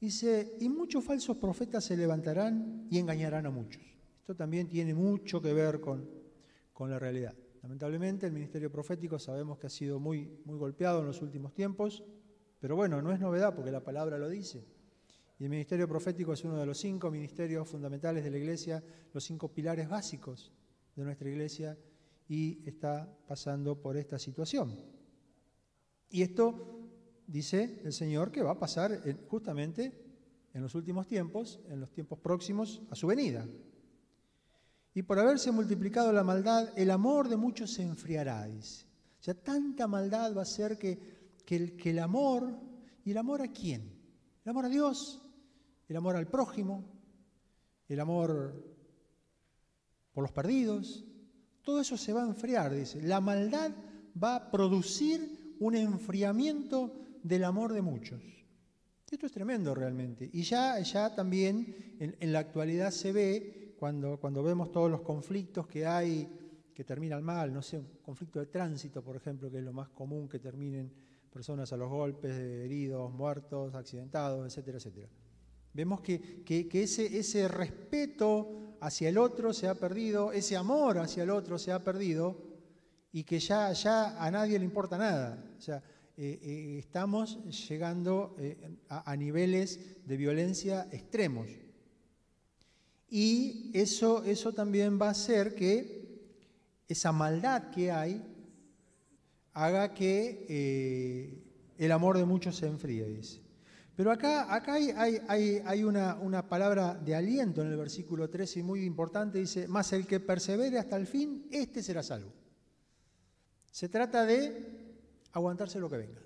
Dice, 0.00 0.56
y 0.58 0.68
muchos 0.68 1.04
falsos 1.04 1.36
profetas 1.36 1.84
se 1.84 1.96
levantarán 1.96 2.88
y 2.90 2.98
engañarán 2.98 3.46
a 3.46 3.50
muchos. 3.50 3.82
Esto 4.18 4.34
también 4.34 4.68
tiene 4.68 4.92
mucho 4.92 5.40
que 5.40 5.54
ver 5.54 5.80
con, 5.80 6.10
con 6.72 6.90
la 6.90 6.98
realidad. 6.98 7.34
Lamentablemente 7.62 8.26
el 8.26 8.32
ministerio 8.32 8.72
profético 8.72 9.20
sabemos 9.20 9.58
que 9.58 9.68
ha 9.68 9.70
sido 9.70 10.00
muy, 10.00 10.40
muy 10.44 10.58
golpeado 10.58 10.98
en 10.98 11.06
los 11.06 11.22
últimos 11.22 11.54
tiempos, 11.54 12.02
pero 12.58 12.74
bueno, 12.74 13.00
no 13.00 13.12
es 13.12 13.20
novedad 13.20 13.54
porque 13.54 13.70
la 13.70 13.84
palabra 13.84 14.18
lo 14.18 14.28
dice. 14.28 14.66
Y 15.42 15.44
el 15.44 15.50
ministerio 15.50 15.88
profético 15.88 16.32
es 16.34 16.44
uno 16.44 16.56
de 16.56 16.66
los 16.66 16.78
cinco 16.78 17.10
ministerios 17.10 17.68
fundamentales 17.68 18.22
de 18.22 18.30
la 18.30 18.38
iglesia, 18.38 18.80
los 19.12 19.24
cinco 19.24 19.48
pilares 19.48 19.88
básicos 19.88 20.52
de 20.94 21.02
nuestra 21.02 21.28
iglesia, 21.28 21.76
y 22.28 22.62
está 22.64 23.12
pasando 23.26 23.74
por 23.74 23.96
esta 23.96 24.20
situación. 24.20 24.78
Y 26.10 26.22
esto 26.22 26.88
dice 27.26 27.80
el 27.82 27.92
Señor 27.92 28.30
que 28.30 28.44
va 28.44 28.52
a 28.52 28.58
pasar 28.60 29.02
justamente 29.26 29.92
en 30.54 30.62
los 30.62 30.76
últimos 30.76 31.08
tiempos, 31.08 31.58
en 31.68 31.80
los 31.80 31.90
tiempos 31.90 32.20
próximos 32.20 32.80
a 32.88 32.94
su 32.94 33.08
venida. 33.08 33.44
Y 34.94 35.02
por 35.02 35.18
haberse 35.18 35.50
multiplicado 35.50 36.12
la 36.12 36.22
maldad, 36.22 36.72
el 36.78 36.88
amor 36.88 37.28
de 37.28 37.36
muchos 37.36 37.72
se 37.72 37.82
enfriará, 37.82 38.46
dice. 38.46 38.86
O 39.18 39.24
sea, 39.24 39.34
tanta 39.34 39.88
maldad 39.88 40.36
va 40.36 40.42
a 40.42 40.44
ser 40.44 40.78
que, 40.78 41.34
que, 41.44 41.56
el, 41.56 41.76
que 41.76 41.90
el 41.90 41.98
amor, 41.98 42.48
¿y 43.04 43.10
el 43.10 43.18
amor 43.18 43.42
a 43.42 43.48
quién? 43.48 44.00
El 44.44 44.50
amor 44.50 44.66
a 44.66 44.68
Dios, 44.68 45.18
el 45.92 45.96
amor 45.98 46.16
al 46.16 46.26
prójimo, 46.26 46.84
el 47.86 48.00
amor 48.00 48.54
por 50.12 50.22
los 50.22 50.32
perdidos, 50.32 51.04
todo 51.62 51.82
eso 51.82 51.98
se 51.98 52.14
va 52.14 52.22
a 52.22 52.26
enfriar, 52.26 52.74
dice. 52.74 53.02
La 53.02 53.20
maldad 53.20 53.70
va 54.20 54.36
a 54.36 54.50
producir 54.50 55.56
un 55.60 55.76
enfriamiento 55.76 57.18
del 57.22 57.44
amor 57.44 57.74
de 57.74 57.82
muchos. 57.82 58.22
Esto 59.10 59.26
es 59.26 59.32
tremendo 59.32 59.74
realmente. 59.74 60.30
Y 60.32 60.42
ya, 60.42 60.80
ya 60.80 61.14
también 61.14 61.96
en, 61.98 62.32
la 62.32 62.38
actualidad 62.38 62.90
se 62.90 63.12
ve, 63.12 63.76
cuando, 63.78 64.18
cuando 64.18 64.42
vemos 64.42 64.72
todos 64.72 64.90
los 64.90 65.02
conflictos 65.02 65.66
que 65.66 65.86
hay, 65.86 66.26
que 66.74 66.84
terminan 66.84 67.22
mal, 67.22 67.52
no 67.52 67.60
sé, 67.60 67.78
un 67.78 67.98
conflicto 68.02 68.40
de 68.40 68.46
tránsito, 68.46 69.04
por 69.04 69.16
ejemplo, 69.16 69.50
que 69.50 69.58
es 69.58 69.64
lo 69.64 69.74
más 69.74 69.90
común, 69.90 70.26
que 70.26 70.38
terminen 70.38 70.90
personas 71.30 71.70
a 71.74 71.76
los 71.76 71.90
golpes, 71.90 72.32
heridos, 72.32 73.12
muertos, 73.12 73.74
accidentados, 73.74 74.46
etcétera, 74.46 74.78
etcétera. 74.78 75.08
Vemos 75.74 76.00
que, 76.00 76.42
que, 76.44 76.68
ese, 76.82 77.18
ese 77.18 77.48
respeto 77.48 78.76
hacia 78.80 79.08
el 79.08 79.18
otro 79.18 79.52
se 79.52 79.68
ha 79.68 79.74
perdido, 79.74 80.32
ese 80.32 80.56
amor 80.56 80.98
hacia 80.98 81.22
el 81.22 81.30
otro 81.30 81.58
se 81.58 81.72
ha 81.72 81.82
perdido 81.82 82.36
y 83.12 83.24
que 83.24 83.38
ya, 83.38 83.72
ya 83.72 84.22
a 84.22 84.30
nadie 84.30 84.58
le 84.58 84.64
importa 84.64 84.98
nada. 84.98 85.42
O 85.56 85.60
sea, 85.60 85.82
eh, 86.16 86.38
eh, 86.42 86.78
estamos 86.78 87.38
llegando 87.68 88.36
eh, 88.38 88.56
a, 88.88 89.16
niveles 89.16 90.06
de 90.06 90.16
violencia 90.16 90.88
extremos. 90.90 91.48
Y 93.08 93.70
eso, 93.74 94.22
eso 94.24 94.52
también 94.52 95.00
va 95.00 95.08
a 95.08 95.12
hacer 95.12 95.54
que 95.54 96.02
esa 96.88 97.12
maldad 97.12 97.70
que 97.70 97.90
hay 97.90 98.22
haga 99.52 99.92
que 99.92 101.42
el 101.76 101.92
amor 101.92 102.16
de 102.16 102.24
muchos 102.24 102.56
se 102.56 102.66
enfríe, 102.66 103.06
dice. 103.06 103.41
Pero 103.96 104.10
acá, 104.10 104.52
acá 104.54 104.74
hay, 104.74 104.90
hay, 105.28 105.62
hay 105.64 105.84
una, 105.84 106.14
una, 106.16 106.48
palabra 106.48 106.94
de 106.94 107.14
aliento 107.14 107.60
en 107.60 107.68
el 107.68 107.76
versículo 107.76 108.30
13 108.30 108.60
y 108.60 108.62
muy 108.62 108.84
importante, 108.84 109.38
dice, 109.38 109.68
más 109.68 109.92
el 109.92 110.06
que 110.06 110.18
persevere 110.18 110.78
hasta 110.78 110.96
el 110.96 111.06
fin, 111.06 111.46
este 111.50 111.82
será 111.82 112.02
salvo. 112.02 112.32
Se 113.70 113.88
trata 113.88 114.24
de 114.24 114.92
aguantarse 115.32 115.78
lo 115.78 115.90
que 115.90 115.98
venga. 115.98 116.22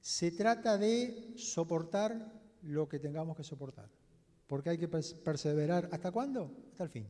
Se 0.00 0.30
trata 0.30 0.78
de 0.78 1.34
soportar 1.36 2.32
lo 2.62 2.88
que 2.88 2.98
tengamos 2.98 3.36
que 3.36 3.44
soportar, 3.44 3.90
porque 4.46 4.70
hay 4.70 4.78
que 4.78 4.88
perseverar. 4.88 5.88
¿Hasta 5.92 6.10
cuándo? 6.10 6.50
Hasta 6.72 6.84
el 6.84 6.90
fin. 6.90 7.06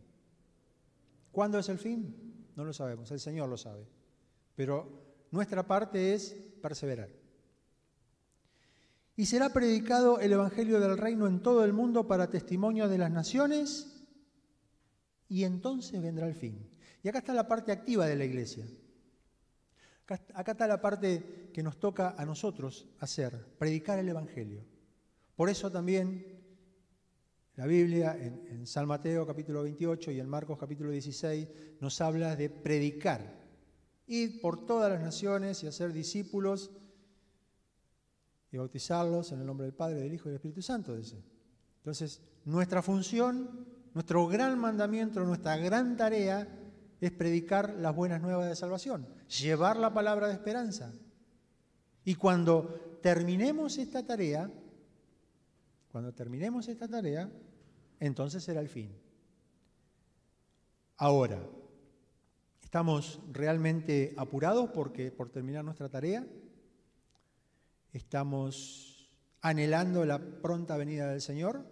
¿Cuándo 1.31 1.59
es 1.59 1.69
el 1.69 1.79
fin? 1.79 2.49
No 2.57 2.65
lo 2.65 2.73
sabemos, 2.73 3.11
el 3.11 3.21
Señor 3.21 3.49
lo 3.49 3.57
sabe. 3.57 3.87
Pero 4.55 5.27
nuestra 5.31 5.67
parte 5.67 6.15
es 6.15 6.35
perseverar. 6.63 7.11
Y 9.17 9.25
será 9.25 9.49
predicado 9.49 10.21
el 10.21 10.35
Evangelio 10.35 10.79
del 10.79 10.99
Reino 10.99 11.27
en 11.27 11.41
todo 11.41 11.65
el 11.65 11.73
mundo 11.73 12.07
para 12.07 12.29
testimonio 12.29 12.87
de 12.87 12.99
las 12.99 13.11
naciones, 13.11 14.05
y 15.29 15.45
entonces 15.45 16.01
vendrá 16.03 16.29
el 16.29 16.35
fin. 16.35 16.71
Y 17.03 17.09
acá 17.09 17.19
está 17.19 17.33
la 17.33 17.49
parte 17.49 17.73
activa 17.73 18.07
de 18.07 18.17
la 18.17 18.27
iglesia. 18.27 18.67
Acá, 20.35 20.53
está 20.53 20.69
la 20.69 20.81
parte 20.81 21.51
que 21.53 21.63
nos 21.65 21.81
toca 21.81 22.15
a 22.17 22.25
nosotros 22.25 22.87
hacer, 23.01 23.57
predicar 23.59 23.99
el 23.99 24.09
Evangelio. 24.09 24.65
Por 25.35 25.49
eso 25.49 25.71
también 25.71 26.45
la 27.57 27.67
Biblia 27.67 28.17
en, 28.17 28.47
en, 28.49 28.67
San 28.67 28.87
Mateo 28.87 29.27
capítulo 29.27 29.63
28 29.65 30.13
y 30.13 30.21
en 30.21 30.29
Marcos 30.29 30.59
capítulo 30.59 30.91
16 30.91 31.49
nos 31.81 32.01
habla 32.01 32.37
de 32.37 32.51
predicar, 32.51 33.35
ir 34.07 34.41
por 34.41 34.65
todas 34.65 34.93
las 34.93 35.03
naciones 35.03 35.65
y 35.65 35.67
hacer 35.67 35.93
discípulos 35.93 36.71
y 38.57 38.59
bautizarlos 38.59 39.33
en 39.33 39.41
el 39.41 39.47
nombre 39.47 39.67
del 39.67 39.75
Padre, 39.75 40.01
del 40.01 40.15
Hijo 40.15 40.29
y 40.29 40.31
del 40.31 40.37
Espíritu 40.37 40.63
Santo. 40.63 40.97
Dice. 40.97 41.23
Entonces, 41.77 42.23
nuestra 42.47 42.81
función, 42.81 43.67
nuestro 43.93 44.27
gran 44.27 44.59
mandamiento, 44.59 45.23
nuestra 45.25 45.59
gran 45.59 45.97
tarea 45.97 46.49
es 46.99 47.13
predicar 47.13 47.75
las 47.75 47.95
buenas 47.95 48.23
nuevas 48.23 48.49
de 48.49 48.57
salvación, 48.57 49.07
llevar 49.43 49.77
la 49.77 49.93
palabra 49.93 50.29
de 50.29 50.33
esperanza. 50.33 50.91
Y 52.05 52.15
cuando 52.15 52.99
terminemos 53.03 53.77
esta 53.77 54.05
tarea, 54.05 54.51
cuando 55.93 56.15
terminemos 56.15 56.67
esta 56.69 56.89
tarea, 56.89 57.31
entonces 58.01 58.43
será 58.43 58.61
el 58.61 58.69
fin. 58.69 58.91
Ahora, 60.97 61.43
¿estamos 62.63 63.21
realmente 63.33 64.15
apurados 64.17 64.71
porque, 64.71 65.13
por 65.13 65.29
terminar 65.29 65.63
nuestra 65.63 65.91
tarea? 65.91 66.27
¿Estamos 67.97 69.09
anhelando 69.41 70.05
la 70.05 70.19
pronta 70.19 70.77
venida 70.77 71.09
del 71.09 71.23
Señor? 71.23 71.65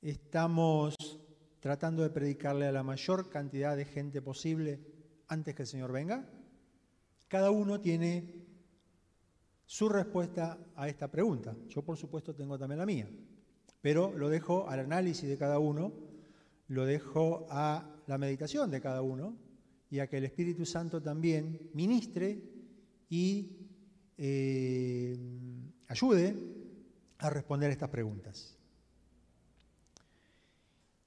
¿Estamos 0.00 0.94
tratando 1.58 2.04
de 2.04 2.10
predicarle 2.10 2.66
a 2.66 2.72
la 2.72 2.84
mayor 2.84 3.28
cantidad 3.28 3.76
de 3.76 3.84
gente 3.84 4.22
posible 4.22 4.78
antes 5.26 5.56
que 5.56 5.62
el 5.62 5.66
Señor 5.66 5.90
venga? 5.90 6.24
Cada 7.26 7.50
uno 7.50 7.80
tiene 7.80 8.46
su 9.66 9.88
respuesta 9.88 10.56
a 10.76 10.88
esta 10.88 11.10
pregunta. 11.10 11.56
Yo 11.66 11.82
por 11.82 11.96
supuesto 11.96 12.32
tengo 12.32 12.56
también 12.56 12.78
la 12.78 12.86
mía, 12.86 13.10
pero 13.80 14.16
lo 14.16 14.28
dejo 14.28 14.68
al 14.68 14.78
análisis 14.78 15.28
de 15.28 15.36
cada 15.36 15.58
uno, 15.58 15.92
lo 16.68 16.86
dejo 16.86 17.48
a 17.50 17.92
la 18.06 18.18
meditación 18.18 18.70
de 18.70 18.80
cada 18.80 19.02
uno 19.02 19.36
y 19.90 19.98
a 19.98 20.08
que 20.08 20.18
el 20.18 20.26
Espíritu 20.26 20.64
Santo 20.64 21.02
también 21.02 21.70
ministre 21.74 22.40
y 23.08 23.59
eh, 24.22 25.16
ayude 25.88 26.36
a 27.18 27.30
responder 27.30 27.70
estas 27.70 27.88
preguntas. 27.88 28.54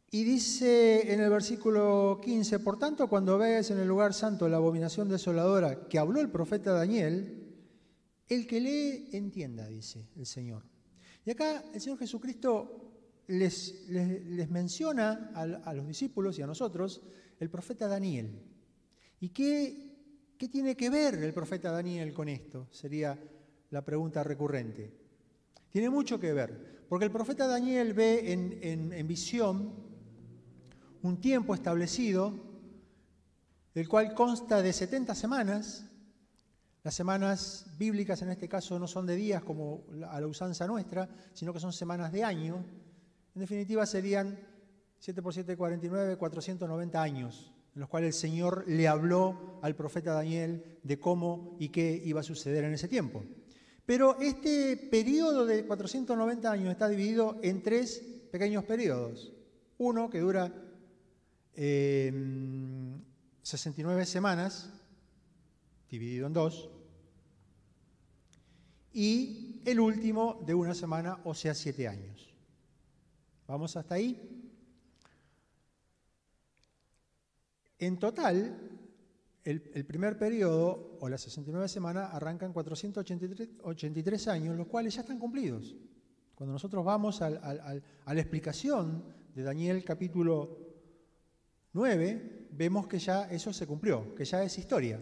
Y 0.10 0.24
dice 0.24 1.14
en 1.14 1.22
el 1.22 1.30
versículo 1.30 2.20
15, 2.24 2.60
por 2.60 2.80
tanto, 2.80 3.08
cuando 3.08 3.38
veas 3.38 3.70
en 3.70 3.80
el 3.80 3.88
lugar 3.88 4.14
santo 4.16 4.50
la 4.50 4.58
abominación 4.58 5.10
desoladora 5.10 5.88
que 5.88 6.00
habló 6.00 6.22
el 6.22 6.30
profeta 6.30 6.72
Daniel, 6.72 7.56
el 8.28 8.48
que 8.48 8.60
lee 8.60 9.10
entienda, 9.14 9.68
dice 9.68 10.10
el 10.16 10.26
Señor. 10.26 10.64
Y 11.24 11.32
acá 11.32 11.64
el 11.72 11.82
Señor 11.82 12.00
Jesucristo 12.00 12.94
les, 13.28 13.88
les, 13.90 14.50
menciona 14.50 15.32
a, 15.36 15.74
los 15.74 15.88
discípulos 15.88 16.38
y 16.40 16.42
a 16.42 16.48
nosotros 16.48 17.02
el 17.40 17.50
profeta 17.50 17.88
Daniel. 17.88 18.42
¿Y 19.20 19.30
qué, 19.30 19.93
qué 20.44 20.50
tiene 20.50 20.76
que 20.76 20.90
ver 20.90 21.16
el 21.24 21.34
profeta 21.34 21.72
Daniel 21.72 22.14
con 22.14 22.28
esto? 22.28 22.68
Sería 22.70 23.18
la 23.70 23.82
pregunta 23.82 24.26
recurrente. 24.26 24.92
Tiene 25.70 25.90
mucho 25.90 26.20
que 26.20 26.34
ver, 26.34 26.84
porque 26.90 27.06
el 27.06 27.12
profeta 27.12 27.48
Daniel 27.48 27.94
ve 27.94 28.34
en, 28.34 28.92
en 28.92 29.08
visión 29.08 29.74
un 31.02 31.22
tiempo 31.22 31.56
establecido, 31.56 32.34
el 33.74 33.88
cual 33.88 34.14
consta 34.14 34.62
de 34.62 34.74
70 34.74 35.16
semanas. 35.16 35.86
Las 36.84 36.94
semanas 36.94 37.66
bíblicas 37.78 38.22
en 38.22 38.32
este 38.32 38.50
caso 38.50 38.78
no 38.78 38.88
son 38.90 39.06
de 39.06 39.16
días 39.16 39.44
como 39.44 39.86
a 40.10 40.20
la 40.20 40.28
usanza 40.28 40.68
nuestra, 40.68 41.08
sino 41.34 41.54
que 41.54 41.62
son 41.62 41.72
semanas 41.72 42.12
de 42.12 42.26
año. 42.26 42.66
En 43.34 43.40
definitiva 43.40 43.86
serían 43.86 44.38
7 45.00 45.22
por 45.22 45.34
7, 45.34 45.56
49, 45.56 46.18
490 46.18 47.02
años, 47.02 47.53
en 47.74 47.82
los 47.82 47.90
cuales 47.90 48.16
el 48.16 48.22
Señor 48.22 48.64
le 48.68 48.88
habló 48.88 49.60
al 49.62 49.76
profeta 49.76 50.14
Daniel 50.14 50.80
de 50.84 51.00
cómo 51.00 51.58
y 51.60 51.70
qué 51.70 52.02
iba 52.06 52.22
a 52.22 52.24
suceder 52.24 52.64
en 52.64 52.74
ese 52.74 52.88
tiempo. 52.88 53.24
Pero 53.86 54.18
este 54.20 54.78
periodo 54.78 55.46
de 55.46 55.66
490 55.66 56.52
años 56.52 56.72
está 56.72 56.88
dividido 56.88 57.38
en 57.42 57.64
tres 57.64 58.02
pequeños 58.32 58.64
periodos. 58.64 59.34
Uno 59.78 60.10
que 60.10 60.20
dura 60.20 60.54
69 61.56 64.06
semanas, 64.06 64.70
dividido 65.90 66.28
en 66.28 66.34
dos, 66.34 66.70
y 68.94 69.62
el 69.66 69.80
último 69.80 70.44
de 70.46 70.54
una 70.54 70.76
semana, 70.76 71.20
o 71.24 71.34
sea, 71.34 71.56
siete 71.56 71.88
años. 71.88 72.30
¿Vamos 73.48 73.76
hasta 73.76 73.96
ahí? 73.96 74.33
En 77.86 77.98
total, 77.98 78.58
el, 79.44 79.86
primer 79.86 80.18
periodo, 80.18 80.98
o 81.02 81.10
las 81.10 81.20
69 81.24 81.68
semanas, 81.68 82.12
arrancan 82.14 82.54
483 82.54 84.28
años, 84.30 84.56
los 84.56 84.68
cuales 84.68 84.96
ya 84.96 85.02
están 85.02 85.20
cumplidos. 85.20 85.76
Cuando 86.34 86.54
nosotros 86.54 86.86
vamos 86.86 87.22
a 87.22 87.30
la 87.30 88.22
explicación 88.22 89.04
de 89.36 89.44
Daniel 89.44 89.84
capítulo 89.84 90.60
9, 91.74 92.48
vemos 92.52 92.88
que 92.88 93.00
ya 93.00 93.26
eso 93.26 93.52
se 93.52 93.68
cumplió, 93.68 94.16
que 94.16 94.24
ya 94.24 94.42
es 94.44 94.58
historia. 94.58 95.02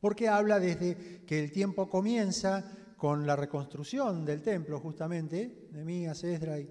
Porque 0.00 0.26
habla 0.26 0.58
desde 0.58 1.22
que 1.24 1.38
el 1.38 1.52
tiempo 1.52 1.88
comienza 1.88 2.64
con 2.96 3.28
la 3.28 3.36
reconstrucción 3.36 4.24
del 4.24 4.42
templo, 4.42 4.80
justamente, 4.80 5.68
de 5.70 5.84
Mías, 5.84 6.24
Esdra 6.24 6.58
y 6.58 6.68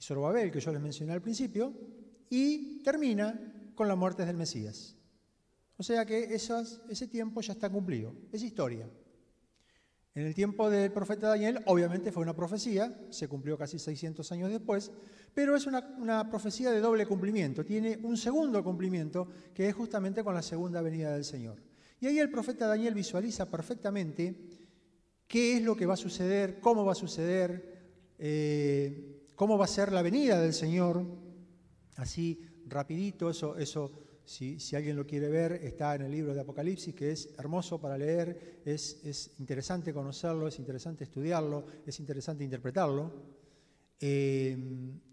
Zorobabel, 0.00 0.50
que 0.50 0.60
yo 0.60 0.72
les 0.72 0.82
mencioné 0.82 1.12
al 1.12 1.22
principio, 1.22 1.72
y 2.28 2.82
termina 2.82 3.53
con 3.74 3.88
la 3.88 3.96
muerte 3.96 4.24
del 4.24 4.36
Mesías. 4.36 4.96
O 5.76 5.82
sea 5.82 6.06
que 6.06 6.34
ese 6.34 7.08
tiempo 7.08 7.40
ya 7.40 7.52
está 7.52 7.68
cumplido, 7.68 8.14
es 8.32 8.42
historia. 8.42 8.88
En 10.14 10.26
el 10.26 10.34
tiempo 10.34 10.70
del 10.70 10.92
profeta 10.92 11.28
Daniel, 11.28 11.60
obviamente 11.66 12.12
fue 12.12 12.22
una 12.22 12.36
profecía, 12.36 12.96
se 13.10 13.26
cumplió 13.26 13.58
casi 13.58 13.80
600 13.80 14.30
años 14.30 14.48
después, 14.48 14.92
pero 15.34 15.56
es 15.56 15.66
una, 15.66 16.30
profecía 16.30 16.70
de 16.70 16.78
doble 16.78 17.04
cumplimiento. 17.04 17.64
Tiene 17.64 17.98
un 18.00 18.16
segundo 18.16 18.62
cumplimiento 18.62 19.26
que 19.52 19.68
es 19.68 19.74
justamente 19.74 20.22
con 20.22 20.34
la 20.34 20.42
segunda 20.42 20.80
venida 20.82 21.12
del 21.12 21.24
Señor. 21.24 21.60
Y 22.00 22.06
ahí 22.06 22.20
el 22.20 22.30
profeta 22.30 22.68
Daniel 22.68 22.94
visualiza 22.94 23.50
perfectamente 23.50 24.36
qué 25.26 25.56
es 25.56 25.62
lo 25.62 25.74
que 25.74 25.86
va 25.86 25.94
a 25.94 25.96
suceder, 25.96 26.60
cómo 26.60 26.84
va 26.84 26.92
a 26.92 26.96
suceder, 26.96 28.14
eh, 28.16 29.30
cómo 29.34 29.58
va 29.58 29.64
a 29.64 29.68
ser 29.68 29.90
la 29.90 30.02
venida 30.02 30.40
del 30.40 30.54
Señor. 30.54 31.04
Así, 31.96 32.40
rapidito, 32.66 33.30
eso, 33.30 33.56
eso 33.56 33.92
si, 34.24 34.58
alguien 34.74 34.96
lo 34.96 35.06
quiere 35.06 35.28
ver, 35.28 35.52
está 35.52 35.94
en 35.94 36.02
el 36.02 36.10
libro 36.10 36.34
de 36.34 36.40
Apocalipsis, 36.40 36.94
que 36.94 37.12
es 37.12 37.34
hermoso 37.38 37.80
para 37.80 37.98
leer, 37.98 38.62
es, 38.64 39.00
es 39.04 39.32
interesante 39.38 39.92
conocerlo, 39.92 40.48
es 40.48 40.58
interesante 40.58 41.04
estudiarlo, 41.04 41.64
es 41.86 42.00
interesante 42.00 42.42
interpretarlo. 42.42 43.12
Eh, 44.00 44.52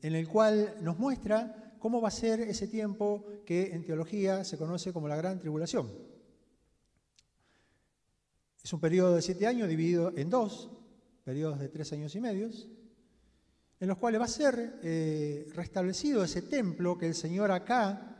en 0.01 0.15
el 0.15 0.27
cual 0.27 0.75
nos 0.81 0.97
muestra 0.97 1.75
cómo 1.79 2.01
va 2.01 2.07
a 2.07 2.11
ser 2.11 2.41
ese 2.41 2.67
tiempo 2.67 3.25
que 3.45 3.73
en 3.73 3.83
teología 3.83 4.43
se 4.43 4.57
conoce 4.57 4.91
como 4.93 5.07
la 5.07 5.15
gran 5.15 5.39
tribulación. 5.39 5.89
Es 8.63 8.71
un 8.73 8.79
periodo 8.79 9.15
de 9.15 9.21
siete 9.21 9.47
años 9.47 9.67
dividido 9.67 10.13
en 10.15 10.29
dos, 10.29 10.69
periodos 11.23 11.59
de 11.59 11.69
tres 11.69 11.91
años 11.93 12.15
y 12.15 12.21
medios, 12.21 12.69
en 13.81 13.87
los 13.87 13.97
cuales 13.97 14.21
va 14.21 14.25
a 14.25 14.29
ser 14.29 14.79
eh, 14.83 15.47
restablecido 15.55 16.23
ese 16.23 16.43
templo 16.43 16.99
que 16.99 17.07
el 17.07 17.15
Señor 17.15 17.51
acá, 17.51 18.15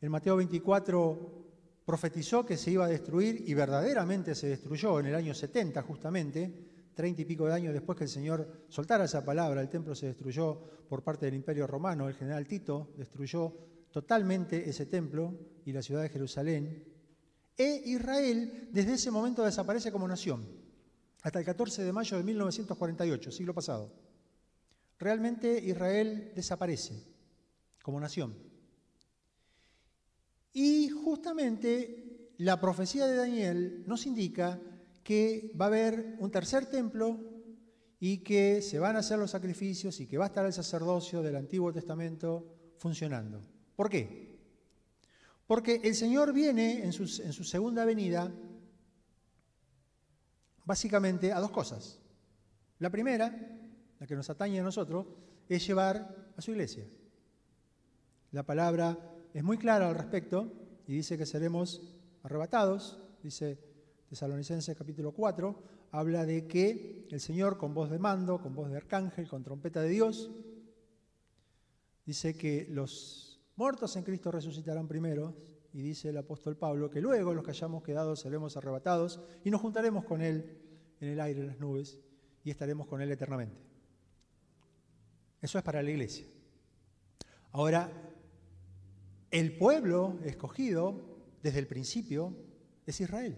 en 0.00 0.10
Mateo 0.10 0.36
24, 0.36 1.46
profetizó 1.84 2.44
que 2.44 2.56
se 2.56 2.72
iba 2.72 2.86
a 2.86 2.88
destruir 2.88 3.44
y 3.46 3.54
verdaderamente 3.54 4.34
se 4.34 4.48
destruyó 4.48 4.98
en 4.98 5.06
el 5.06 5.14
año 5.14 5.32
70 5.32 5.80
justamente, 5.82 6.90
treinta 6.92 7.22
y 7.22 7.24
pico 7.24 7.46
de 7.46 7.54
años 7.54 7.72
después 7.72 7.96
que 7.96 8.04
el 8.04 8.10
Señor 8.10 8.64
soltara 8.68 9.04
esa 9.04 9.24
palabra, 9.24 9.60
el 9.60 9.68
templo 9.68 9.94
se 9.94 10.06
destruyó 10.06 10.60
por 10.88 11.04
parte 11.04 11.26
del 11.26 11.36
Imperio 11.36 11.68
Romano, 11.68 12.08
el 12.08 12.14
general 12.14 12.48
Tito 12.48 12.92
destruyó 12.96 13.54
totalmente 13.92 14.68
ese 14.68 14.86
templo 14.86 15.38
y 15.64 15.72
la 15.72 15.82
ciudad 15.82 16.02
de 16.02 16.08
Jerusalén, 16.08 16.84
e 17.56 17.82
Israel 17.86 18.70
desde 18.72 18.94
ese 18.94 19.12
momento 19.12 19.44
desaparece 19.44 19.92
como 19.92 20.08
nación, 20.08 20.44
hasta 21.22 21.38
el 21.38 21.44
14 21.44 21.84
de 21.84 21.92
mayo 21.92 22.16
de 22.16 22.24
1948, 22.24 23.30
siglo 23.30 23.54
pasado. 23.54 24.05
Realmente 24.98 25.58
Israel 25.58 26.32
desaparece 26.34 27.02
como 27.82 28.00
nación. 28.00 28.34
Y 30.52 30.88
justamente 30.88 32.32
la 32.38 32.60
profecía 32.60 33.06
de 33.06 33.16
Daniel 33.16 33.84
nos 33.86 34.06
indica 34.06 34.60
que 35.02 35.52
va 35.60 35.66
a 35.66 35.68
haber 35.68 36.16
un 36.18 36.30
tercer 36.30 36.66
templo 36.66 37.20
y 37.98 38.18
que 38.18 38.60
se 38.60 38.78
van 38.78 38.96
a 38.96 39.00
hacer 39.00 39.18
los 39.18 39.30
sacrificios 39.30 40.00
y 40.00 40.06
que 40.06 40.18
va 40.18 40.24
a 40.24 40.28
estar 40.28 40.44
el 40.44 40.52
sacerdocio 40.52 41.22
del 41.22 41.36
Antiguo 41.36 41.72
Testamento 41.72 42.72
funcionando. 42.76 43.40
¿Por 43.74 43.88
qué? 43.88 44.36
Porque 45.46 45.80
el 45.84 45.94
Señor 45.94 46.32
viene 46.32 46.84
en 46.84 46.92
su, 46.92 47.06
segunda 47.06 47.84
venida 47.84 48.32
básicamente 50.64 51.32
a 51.32 51.40
dos 51.40 51.50
cosas. 51.50 52.00
La 52.78 52.90
primera, 52.90 53.55
la 53.98 54.06
que 54.06 54.16
nos 54.16 54.30
atañe 54.30 54.60
a 54.60 54.64
nosotros, 54.64 55.06
es 55.48 55.66
llevar 55.66 56.32
a 56.36 56.40
su 56.40 56.50
iglesia. 56.50 56.86
La 58.32 58.42
palabra 58.42 58.98
es 59.32 59.42
muy 59.42 59.58
clara 59.58 59.88
al 59.88 59.94
respecto 59.94 60.52
y 60.86 60.94
dice 60.94 61.16
que 61.16 61.26
seremos 61.26 61.82
arrebatados, 62.22 63.00
dice 63.22 63.58
Tesalonicenses 64.08 64.76
capítulo 64.76 65.12
4, 65.12 65.62
habla 65.92 66.26
de 66.26 66.46
que 66.46 67.06
el 67.10 67.20
Señor 67.20 67.58
con 67.58 67.74
voz 67.74 67.90
de 67.90 67.98
mando, 67.98 68.40
con 68.40 68.54
voz 68.54 68.70
de 68.70 68.76
arcángel, 68.76 69.28
con 69.28 69.42
trompeta 69.42 69.80
de 69.80 69.88
Dios, 69.88 70.30
dice 72.04 72.36
que 72.36 72.66
los 72.70 73.40
muertos 73.56 73.96
en 73.96 74.04
Cristo 74.04 74.30
resucitarán 74.30 74.86
primero 74.88 75.34
y 75.72 75.80
dice 75.80 76.08
el 76.08 76.16
apóstol 76.16 76.56
Pablo 76.56 76.90
que 76.90 77.00
luego 77.00 77.34
los 77.34 77.44
que 77.44 77.50
hayamos 77.50 77.82
quedado 77.82 78.16
seremos 78.16 78.56
arrebatados 78.56 79.20
y 79.44 79.50
nos 79.50 79.60
juntaremos 79.60 80.04
con 80.04 80.22
Él 80.22 80.58
en 81.00 81.08
el 81.08 81.20
aire, 81.20 81.40
en 81.40 81.48
las 81.48 81.60
nubes, 81.60 81.98
y 82.44 82.50
estaremos 82.50 82.86
con 82.86 83.02
Él 83.02 83.12
eternamente. 83.12 83.65
Eso 85.40 85.58
es 85.58 85.64
para 85.64 85.82
la 85.82 85.90
iglesia. 85.90 86.26
Ahora, 87.52 87.90
el 89.30 89.56
pueblo 89.56 90.18
escogido 90.24 91.16
desde 91.42 91.58
el 91.58 91.66
principio 91.66 92.36
es 92.84 93.00
Israel. 93.00 93.36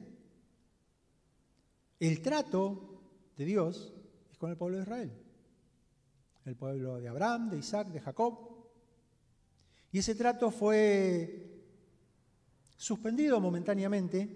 El 2.00 2.22
trato 2.22 3.02
de 3.36 3.44
Dios 3.44 3.94
es 4.30 4.38
con 4.38 4.50
el 4.50 4.56
pueblo 4.56 4.76
de 4.76 4.82
Israel. 4.82 5.12
El 6.44 6.56
pueblo 6.56 7.00
de 7.00 7.08
Abraham, 7.08 7.50
de 7.50 7.58
Isaac, 7.58 7.88
de 7.88 8.00
Jacob. 8.00 8.38
Y 9.92 9.98
ese 9.98 10.14
trato 10.14 10.50
fue 10.50 11.62
suspendido 12.76 13.40
momentáneamente 13.40 14.28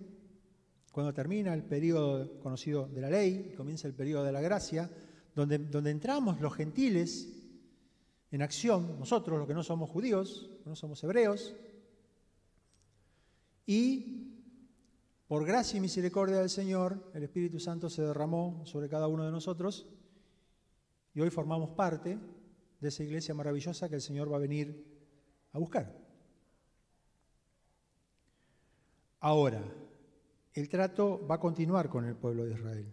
cuando 0.91 1.15
termina 1.15 1.55
el 1.55 1.65
periodo 1.65 2.39
conocido 2.41 2.87
de 2.87 3.01
la 3.01 3.09
ley, 3.09 3.55
comienza 3.57 3.89
el 3.89 3.95
periodo 3.95 4.25
de 4.25 4.33
la 4.33 4.43
gracia, 4.43 4.91
donde, 5.35 5.59
donde 5.59 5.91
entramos 5.91 6.41
los 6.41 6.53
gentiles 6.55 7.42
en 8.33 8.43
acción, 8.43 8.99
nosotros 8.99 9.39
los 9.39 9.47
que 9.47 9.55
no 9.55 9.63
somos 9.63 9.91
judíos, 9.91 10.51
no 10.65 10.75
somos 10.75 11.05
hebreos, 11.05 11.55
y 13.67 14.33
por 15.29 15.45
gracia 15.45 15.77
y 15.77 15.81
misericordia 15.81 16.39
del 16.39 16.49
Señor, 16.49 17.11
el 17.15 17.23
Espíritu 17.23 17.61
Santo 17.61 17.89
se 17.89 18.03
derramó 18.03 18.63
sobre 18.65 18.89
cada 18.89 19.07
uno 19.07 19.25
de 19.25 19.31
nosotros 19.31 19.87
y 21.15 21.21
hoy 21.21 21.31
formamos 21.31 21.71
parte 21.71 22.19
de 22.81 22.89
esa 22.89 23.03
iglesia 23.03 23.35
maravillosa 23.35 23.89
que 23.89 23.95
el 23.95 24.01
Señor 24.01 24.33
va 24.33 24.37
a 24.37 24.41
venir 24.41 24.85
a 25.53 25.59
buscar. 25.59 25.95
Ahora, 29.21 29.63
el 30.55 30.69
trato 30.69 31.27
va 31.27 31.37
a 31.37 31.41
continuar 31.41 31.89
con 31.89 32.07
el 32.07 32.17
pueblo 32.17 32.45
de 32.45 32.55
Israel. 32.55 32.93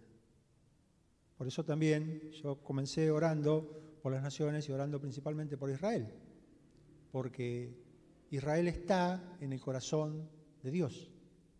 Por 1.36 1.46
eso 1.46 1.64
también 1.64 2.30
yo 2.32 2.62
comencé 2.62 3.10
orando 3.10 3.89
por 4.02 4.12
las 4.12 4.22
naciones 4.22 4.68
y 4.68 4.72
orando 4.72 5.00
principalmente 5.00 5.56
por 5.56 5.70
Israel, 5.70 6.08
porque 7.10 7.74
Israel 8.30 8.68
está 8.68 9.36
en 9.40 9.52
el 9.52 9.60
corazón 9.60 10.28
de 10.62 10.70
Dios 10.70 11.10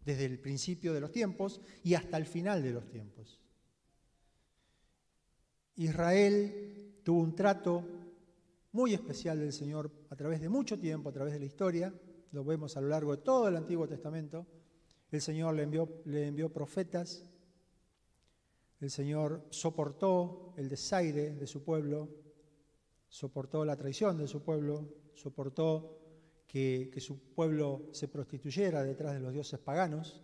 desde 0.05 0.25
el 0.25 0.39
principio 0.39 0.93
de 0.95 1.01
los 1.01 1.13
tiempos 1.13 1.61
y 1.85 1.95
hasta 1.95 2.17
el 2.17 2.27
final 2.27 2.63
de 2.63 2.73
los 2.73 2.89
tiempos. 2.89 3.41
Israel 5.77 7.01
tuvo 7.03 7.21
un 7.21 7.35
trato 7.35 7.85
muy 8.73 8.95
especial 8.95 9.39
del 9.39 9.53
Señor 9.53 9.91
a 10.11 10.17
través 10.17 10.41
de 10.41 10.49
mucho 10.49 10.79
tiempo, 10.79 11.09
a 11.09 11.13
través 11.13 11.33
de 11.33 11.41
la 11.41 11.47
historia, 11.47 11.95
lo 12.33 12.45
vemos 12.45 12.77
a 12.77 12.81
lo 12.81 12.89
largo 12.89 13.17
de 13.17 13.23
todo 13.23 13.49
el 13.49 13.57
Antiguo 13.57 13.89
Testamento. 13.89 14.47
El 15.11 15.21
Señor 15.21 15.55
le 15.55 15.65
envió, 15.65 16.03
le 16.05 16.29
envió 16.29 16.53
profetas, 16.53 17.25
el 18.81 18.91
Señor 18.91 19.47
soportó 19.51 20.55
el 20.57 20.69
desaire 20.69 21.35
de 21.35 21.47
su 21.47 21.65
pueblo, 21.65 22.09
soportó 23.11 23.65
la 23.65 23.77
traición 23.77 24.17
de 24.17 24.29
su 24.29 24.43
pueblo, 24.43 24.89
soportó 25.15 25.99
que, 26.47 26.91
su 26.99 27.19
pueblo 27.35 27.89
se 27.93 28.09
prostituyera 28.09 28.83
detrás 28.83 29.15
de 29.15 29.21
los 29.21 29.33
dioses 29.33 29.59
paganos. 29.59 30.23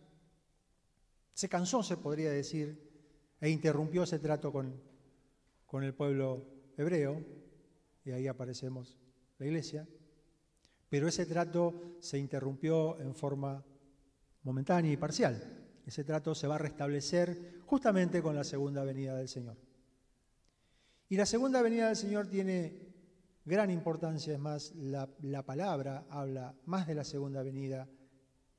Se 1.35 1.49
cansó, 1.49 1.83
se 1.83 1.99
podría 1.99 2.31
decir, 2.31 2.81
e 3.41 3.51
interrumpió 3.51 4.05
ese 4.05 4.19
trato 4.19 4.51
con, 4.51 4.81
con 5.67 5.83
el 5.83 5.95
pueblo 5.95 6.47
hebreo, 6.77 7.23
y 8.05 8.13
ahí 8.13 8.29
aparecemos 8.29 8.99
la 9.39 9.47
iglesia, 9.47 9.87
pero 10.89 11.09
ese 11.09 11.27
trato 11.27 11.97
se 11.99 12.19
interrumpió 12.19 12.99
en 13.01 13.15
forma 13.15 13.65
momentánea 14.45 14.93
y 14.93 14.97
parcial. 14.97 15.43
Ese 15.85 16.05
trato 16.05 16.35
se 16.35 16.47
va 16.47 16.55
a 16.55 16.59
restablecer 16.59 17.61
justamente 17.67 18.23
con 18.23 18.37
la 18.37 18.45
segunda 18.45 18.85
venida 18.85 19.17
del 19.17 19.29
Señor. 19.29 19.66
Y 21.09 21.17
la 21.17 21.27
segunda 21.27 21.63
venida 21.63 21.87
del 21.87 21.97
Señor 21.97 22.27
tiene 22.27 22.87
gran 23.45 23.71
importancia, 23.71 24.35
es 24.35 24.41
más, 24.41 24.75
la, 24.75 25.07
palabra 25.45 26.05
habla 26.11 26.55
más 26.65 26.89
de 26.89 26.97
la 26.97 27.05
segunda 27.05 27.45
venida 27.45 27.89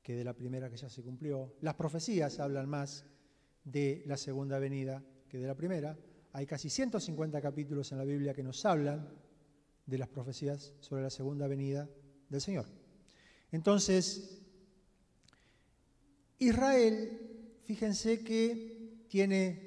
que 0.02 0.16
de 0.16 0.24
la 0.24 0.34
primera 0.34 0.70
que 0.70 0.78
ya 0.78 0.90
se 0.90 1.04
cumplió. 1.04 1.56
Las 1.60 1.76
profecías 1.76 2.40
hablan 2.40 2.70
más 2.70 3.06
de 3.66 4.02
la 4.06 4.16
segunda 4.16 4.60
venida 4.60 5.04
que 5.28 5.40
de 5.40 5.48
la 5.48 5.56
primera. 5.56 5.98
Hay 6.32 6.46
casi 6.46 6.70
150 6.70 7.42
capítulos 7.42 7.92
en 7.92 7.98
la 7.98 8.06
Biblia 8.06 8.34
que 8.34 8.44
nos 8.44 8.66
hablan 8.66 9.10
de 9.86 9.98
las 9.98 10.08
profecías 10.08 10.74
sobre 10.80 11.02
la 11.02 11.10
segunda 11.10 11.48
venida 11.48 11.90
del 12.30 12.40
Señor. 12.40 12.66
Entonces, 13.52 14.42
Israel, 16.40 17.58
fíjense 17.66 18.24
que 18.24 19.06
tiene 19.10 19.67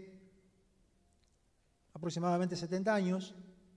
aproximadamente 2.00 2.56
70 2.56 2.94
años, 2.94 3.34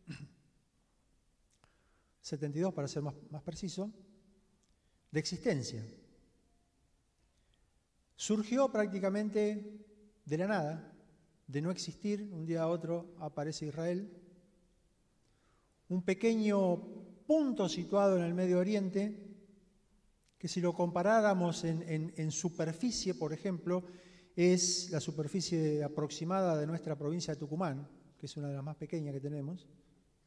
72 2.22 2.74
para 2.74 2.88
ser 2.88 3.04
más, 3.04 3.44
preciso, 3.44 3.92
de 5.12 5.20
existencia. 5.20 5.86
Surgió 8.16 8.72
prácticamente 8.72 9.86
de 10.24 10.38
la 10.38 10.48
nada, 10.48 10.94
de 11.48 11.62
no 11.62 11.70
existir, 11.70 12.30
un 12.32 12.46
día 12.46 12.62
a 12.62 12.70
otro 12.70 13.14
aparece 13.20 13.66
Israel, 13.66 14.10
un 15.90 16.02
pequeño 16.02 16.78
punto 17.28 17.68
situado 17.68 18.16
en 18.16 18.24
el 18.24 18.34
Medio 18.34 18.60
Oriente, 18.60 19.36
que 20.38 20.48
si 20.48 20.62
lo 20.62 20.74
comparáramos 20.74 21.66
en, 21.66 22.14
en, 22.16 22.32
superficie, 22.32 23.16
por 23.16 23.34
ejemplo, 23.34 23.84
es 24.34 24.90
la 24.92 25.02
superficie 25.02 25.84
aproximada 25.84 26.58
de 26.58 26.68
nuestra 26.68 26.98
provincia 26.98 27.34
de 27.34 27.40
Tucumán, 27.42 27.86
que 28.24 28.28
es 28.28 28.38
una 28.38 28.48
de 28.48 28.54
las 28.54 28.64
más 28.64 28.78
pequeñas 28.78 29.14
que 29.14 29.20
tenemos. 29.20 29.68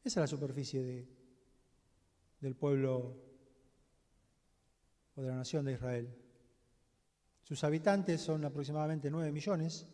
Esa 0.04 0.20
es 0.20 0.24
la 0.24 0.26
superficie 0.26 0.82
de, 0.82 1.09
del 2.42 2.54
pueblo 2.54 3.16
o 5.14 5.22
de 5.22 5.28
la 5.30 5.37
nación 5.37 5.64
de 5.64 5.72
Israel. 5.72 6.14
Sus 7.42 7.64
habitantes 7.64 8.20
son 8.20 8.44
aproximadamente 8.44 9.11
9 9.11 9.32
millones. 9.32 9.87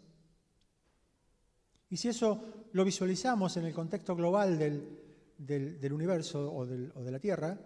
Y 1.90 1.96
si 1.96 2.08
eso 2.08 2.66
lo 2.72 2.84
visualizamos 2.84 3.56
en 3.58 3.66
el 3.66 3.72
contexto 3.72 4.16
global 4.16 4.58
del, 4.58 5.92
universo 5.92 6.52
o, 6.52 6.66
de 6.66 7.12
la 7.12 7.20
Tierra, 7.20 7.56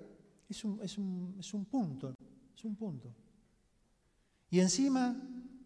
es 0.51 0.63
un, 0.65 0.83
es, 0.83 0.99
un, 0.99 1.35
es 1.41 1.55
un, 1.55 1.65
punto, 1.65 2.13
es 2.55 2.63
un 2.63 2.77
punto. 2.77 3.09
Y 4.51 4.61
encima, 4.61 5.17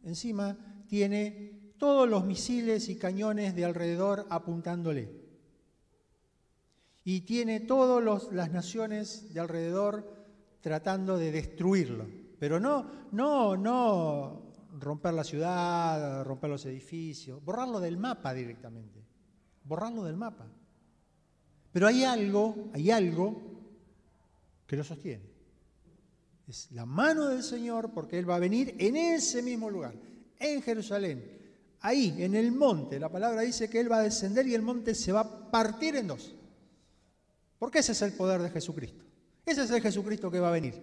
encima 0.05 0.85
tiene 0.87 1.60
todos 1.81 2.07
los 2.07 2.27
misiles 2.27 2.91
y 2.91 2.97
cañones 2.97 3.57
de 3.57 3.65
alrededor 3.65 4.27
apuntándole 4.29 5.09
y 7.05 7.23
tiene 7.23 7.61
todas 7.61 8.31
las 8.33 8.53
naciones 8.53 9.33
de 9.33 9.41
alrededor 9.41 10.27
tratando 10.61 11.17
de 11.17 11.33
destruirlo. 11.33 12.07
Pero 12.39 12.61
no, 12.61 13.09
no, 13.13 13.57
no 13.57 14.53
romper 14.79 15.15
la 15.15 15.25
ciudad, 15.25 16.23
romper 16.25 16.51
los 16.51 16.67
edificios, 16.67 17.43
borrarlo 17.43 17.81
del 17.81 17.97
mapa 17.97 18.35
directamente, 18.35 19.03
borrarlo 19.65 20.05
del 20.05 20.17
mapa. 20.17 20.47
Pero 21.73 21.87
hay 21.87 22.05
algo, 22.05 22.71
hay 22.75 22.91
algo 22.91 23.41
que 24.67 24.77
lo 24.77 24.85
sostiene. 24.85 25.25
Es 26.47 26.71
la 26.73 26.85
mano 26.85 27.29
del 27.29 27.43
Señor 27.43 27.93
porque 27.93 28.19
Él 28.19 28.29
va 28.29 28.37
a 28.37 28.41
venir 28.41 28.75
en 28.79 28.97
ese 28.97 29.43
mismo 29.43 29.71
lugar, 29.71 29.95
en 30.39 30.61
Jerusalén, 30.61 31.40
ahí, 31.81 32.23
en 32.23 32.35
el 32.35 32.53
monte. 32.53 32.99
La 32.99 33.09
palabra 33.09 33.43
dice 33.43 33.69
que 33.69 33.81
Él 33.81 33.91
va 33.91 33.99
a 33.99 34.03
descender 34.03 34.47
y 34.47 34.55
el 34.55 34.63
monte 34.63 34.95
se 34.95 35.13
va 35.13 35.21
a 35.21 35.51
partir 35.51 35.97
en 35.97 36.07
dos. 36.09 36.35
Porque 37.59 37.81
ese 37.81 37.93
es 37.93 38.03
el 38.03 38.13
poder 38.13 38.41
de 38.41 38.51
Jesucristo. 38.51 39.05
Ese 39.45 39.65
es 39.65 39.71
el 39.71 39.83
Jesucristo 39.83 40.31
que 40.31 40.41
va 40.41 40.49
a 40.49 40.53
venir. 40.53 40.83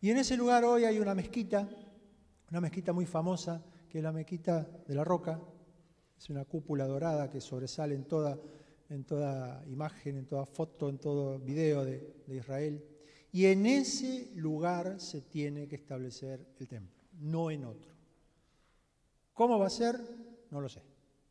Y 0.00 0.10
en 0.10 0.18
ese 0.18 0.36
lugar 0.36 0.64
hoy 0.64 0.84
hay 0.84 0.98
una 0.98 1.14
mezquita, 1.14 1.68
una 2.50 2.60
mezquita 2.60 2.92
muy 2.92 3.06
famosa, 3.06 3.64
que 3.88 3.98
es 3.98 4.04
la 4.04 4.12
mezquita 4.12 4.68
de 4.86 4.94
la 4.94 5.04
Roca, 5.04 5.40
es 6.18 6.30
una 6.30 6.44
cúpula 6.44 6.86
dorada 6.86 7.30
que 7.30 7.40
sobresale 7.40 7.94
en 7.94 8.04
toda, 8.04 8.38
en 8.88 9.04
toda 9.04 9.64
imagen, 9.66 10.18
en 10.18 10.26
toda 10.26 10.44
foto, 10.46 10.88
en 10.88 10.98
todo 10.98 11.38
video 11.38 11.84
de, 11.84 12.24
de 12.26 12.36
Israel. 12.36 12.84
Y 13.30 13.46
en 13.46 13.64
ese 13.66 14.30
lugar 14.34 15.00
se 15.00 15.22
tiene 15.22 15.68
que 15.68 15.76
establecer 15.76 16.46
el 16.58 16.68
templo, 16.68 17.01
no 17.22 17.50
en 17.50 17.64
otro. 17.64 17.92
¿Cómo 19.32 19.58
va 19.58 19.66
a 19.66 19.70
ser? 19.70 19.98
No 20.50 20.60
lo 20.60 20.68
sé. 20.68 20.82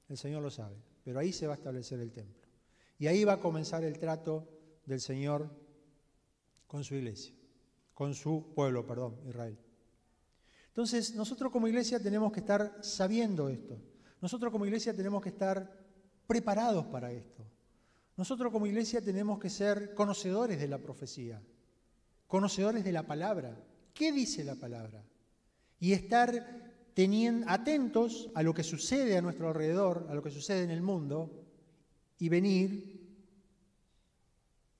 El 0.09 0.17
Señor 0.17 0.41
lo 0.41 0.49
sabe. 0.49 0.75
Pero 1.03 1.19
ahí 1.19 1.31
se 1.31 1.47
va 1.47 1.53
a 1.53 1.57
establecer 1.57 1.99
el 1.99 2.11
templo. 2.11 2.47
Y 2.97 3.07
ahí 3.07 3.23
va 3.23 3.33
a 3.33 3.39
comenzar 3.39 3.83
el 3.83 3.97
trato 3.99 4.47
del 4.85 5.01
Señor 5.01 5.49
con 6.67 6.83
su 6.83 6.95
iglesia, 6.95 7.35
con 7.93 8.13
su 8.13 8.53
pueblo, 8.55 8.85
perdón, 8.85 9.19
Israel. 9.27 9.57
Entonces, 10.67 11.15
nosotros 11.15 11.51
como 11.51 11.67
iglesia 11.67 12.01
tenemos 12.01 12.31
que 12.31 12.39
estar 12.39 12.77
sabiendo 12.81 13.49
esto. 13.49 13.77
Nosotros 14.21 14.51
como 14.51 14.65
iglesia 14.65 14.95
tenemos 14.95 15.21
que 15.21 15.29
estar 15.29 15.69
preparados 16.27 16.85
para 16.85 17.11
esto. 17.11 17.43
Nosotros 18.15 18.51
como 18.51 18.67
iglesia 18.67 19.01
tenemos 19.01 19.39
que 19.39 19.49
ser 19.49 19.93
conocedores 19.95 20.59
de 20.59 20.67
la 20.67 20.77
profecía, 20.77 21.41
conocedores 22.27 22.83
de 22.83 22.91
la 22.91 23.05
palabra. 23.05 23.57
¿Qué 23.93 24.11
dice 24.11 24.43
la 24.43 24.55
palabra? 24.55 25.03
Y 25.81 25.91
estar 25.91 26.93
teniendo, 26.93 27.49
atentos 27.49 28.29
a 28.33 28.43
lo 28.43 28.53
que 28.53 28.63
sucede 28.63 29.17
a 29.17 29.21
nuestro 29.21 29.49
alrededor, 29.49 30.07
a 30.09 30.15
lo 30.15 30.23
que 30.23 30.31
sucede 30.31 30.63
en 30.63 30.71
el 30.71 30.81
mundo, 30.81 31.43
y 32.19 32.29
venir 32.29 33.01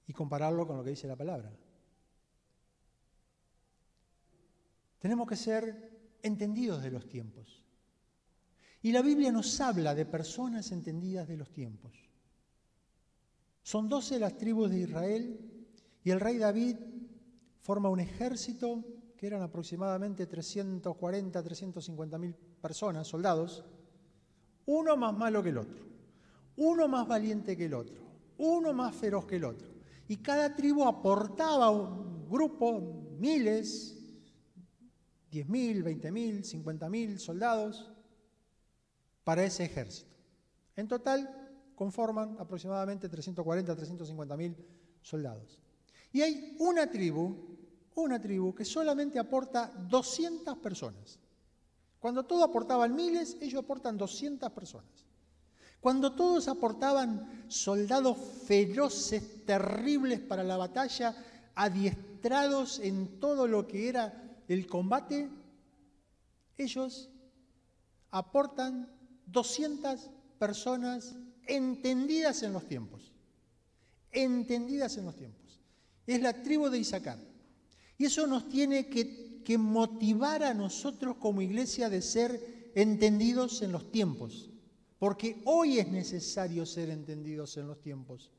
y 0.08 0.14
compararlo 0.14 0.68
con 0.68 0.78
lo 0.78 0.84
que 0.84 0.92
dice 0.92 1.08
la 1.08 1.16
palabra. 1.16 1.52
Tenemos 5.00 5.28
que 5.28 5.36
ser 5.36 6.18
entendidos 6.22 6.84
de 6.84 6.92
los 6.92 7.10
tiempos. 7.10 7.66
Y 8.84 8.92
la 8.92 9.02
Biblia 9.02 9.32
nos 9.32 9.60
habla 9.60 9.96
de 9.96 10.06
personas 10.06 10.72
entendidas 10.72 11.28
de 11.28 11.38
los 11.38 11.52
tiempos. 11.52 11.94
Son 13.64 13.90
doce 13.90 14.20
las 14.20 14.38
tribus 14.38 14.70
de 14.70 14.82
Israel 14.82 15.66
y 16.04 16.12
el 16.12 16.20
rey 16.20 16.38
David 16.38 16.78
forma 17.62 17.90
un 17.90 18.00
ejército 18.00 18.84
que 19.22 19.28
eran 19.28 19.44
aproximadamente 19.44 20.26
340, 20.26 21.44
350 21.44 22.18
mil 22.18 22.34
personas, 22.34 23.08
soldados, 23.08 23.64
uno 24.66 24.98
más 24.98 25.16
malo 25.16 25.44
que 25.44 25.50
el 25.50 25.60
otro, 25.60 25.86
uno 26.56 26.88
más 26.88 27.08
valiente 27.08 27.56
que 27.56 27.66
el 27.66 27.76
otro, 27.76 28.02
uno 28.40 28.74
más 28.74 28.96
feroz 28.96 29.28
que 29.28 29.36
el 29.36 29.44
otro. 29.44 29.68
Y 30.08 30.18
cada 30.18 30.56
tribu 30.56 30.86
aportaba 30.86 31.70
un 31.70 32.28
grupo, 32.28 33.12
miles, 33.20 33.96
10.000, 35.32 35.84
20.000, 35.84 36.64
50.000 36.64 37.18
soldados 37.20 37.92
para 39.24 39.44
ese 39.44 39.66
ejército. 39.66 40.10
En 40.76 40.88
total 40.88 41.30
conforman 41.76 42.38
aproximadamente 42.40 43.08
340, 43.08 43.78
350.000 43.78 44.56
soldados. 45.04 45.62
Y 46.12 46.22
hay 46.22 46.58
una 46.60 46.90
tribu, 46.90 47.51
una 47.96 48.22
tribu 48.22 48.54
que 48.56 48.66
solamente 48.66 49.20
aporta 49.20 49.68
200 49.90 50.58
personas. 50.58 51.20
Cuando 52.00 52.26
todos 52.26 52.44
aportaban 52.44 52.96
miles, 52.96 53.38
ellos 53.42 53.64
aportan 53.64 53.98
200 53.98 54.52
personas. 54.52 55.06
Cuando 55.80 56.14
todos 56.14 56.48
aportaban 56.48 57.46
soldados 57.48 58.18
feroces, 58.46 59.46
terribles 59.46 60.20
para 60.20 60.44
la 60.44 60.58
batalla, 60.58 61.16
adiestrados 61.56 62.80
en 62.80 63.20
todo 63.20 63.48
lo 63.48 63.68
que 63.68 63.90
era 63.90 64.42
el 64.48 64.68
combate, 64.68 65.30
ellos 66.58 67.10
aportan 68.12 68.90
200 69.26 70.10
personas 70.38 71.16
entendidas 71.48 72.44
en 72.44 72.54
los 72.54 72.68
tiempos. 72.68 73.12
Entendidas 74.12 74.98
en 74.98 75.06
los 75.06 75.16
tiempos. 75.16 75.60
Es 76.06 76.22
la 76.22 76.44
tribu 76.44 76.70
de 76.70 76.80
Isaacar. 76.80 77.31
Y 78.02 78.06
eso 78.06 78.26
nos 78.26 78.50
tiene 78.50 78.88
que, 78.88 79.30
motivar 79.60 80.42
a 80.42 80.56
nosotros 80.56 81.18
como 81.18 81.44
iglesia 81.44 81.88
de 81.88 82.02
ser 82.02 82.72
entendidos 82.74 83.62
en 83.62 83.72
los 83.72 83.92
tiempos. 83.92 84.50
Porque 84.98 85.40
hoy 85.46 85.78
es 85.78 85.88
necesario 85.92 86.66
ser 86.66 86.90
entendidos 86.90 87.58
en 87.58 87.68
los 87.68 87.80
tiempos. 87.80 88.32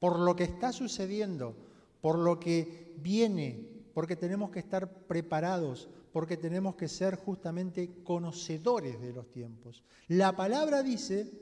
Por 0.00 0.18
lo 0.18 0.34
que 0.34 0.42
está 0.42 0.72
sucediendo, 0.72 1.54
por 2.00 2.18
lo 2.18 2.40
que 2.40 2.96
viene, 2.98 3.68
porque 3.94 4.16
tenemos 4.16 4.50
que 4.50 4.58
estar 4.58 5.06
preparados, 5.06 5.88
porque 6.12 6.36
tenemos 6.36 6.74
que 6.74 6.88
ser 6.88 7.14
justamente 7.14 8.02
conocedores 8.02 9.00
de 9.00 9.12
los 9.12 9.30
tiempos. 9.30 9.84
La 10.08 10.34
palabra 10.34 10.82
dice 10.82 11.40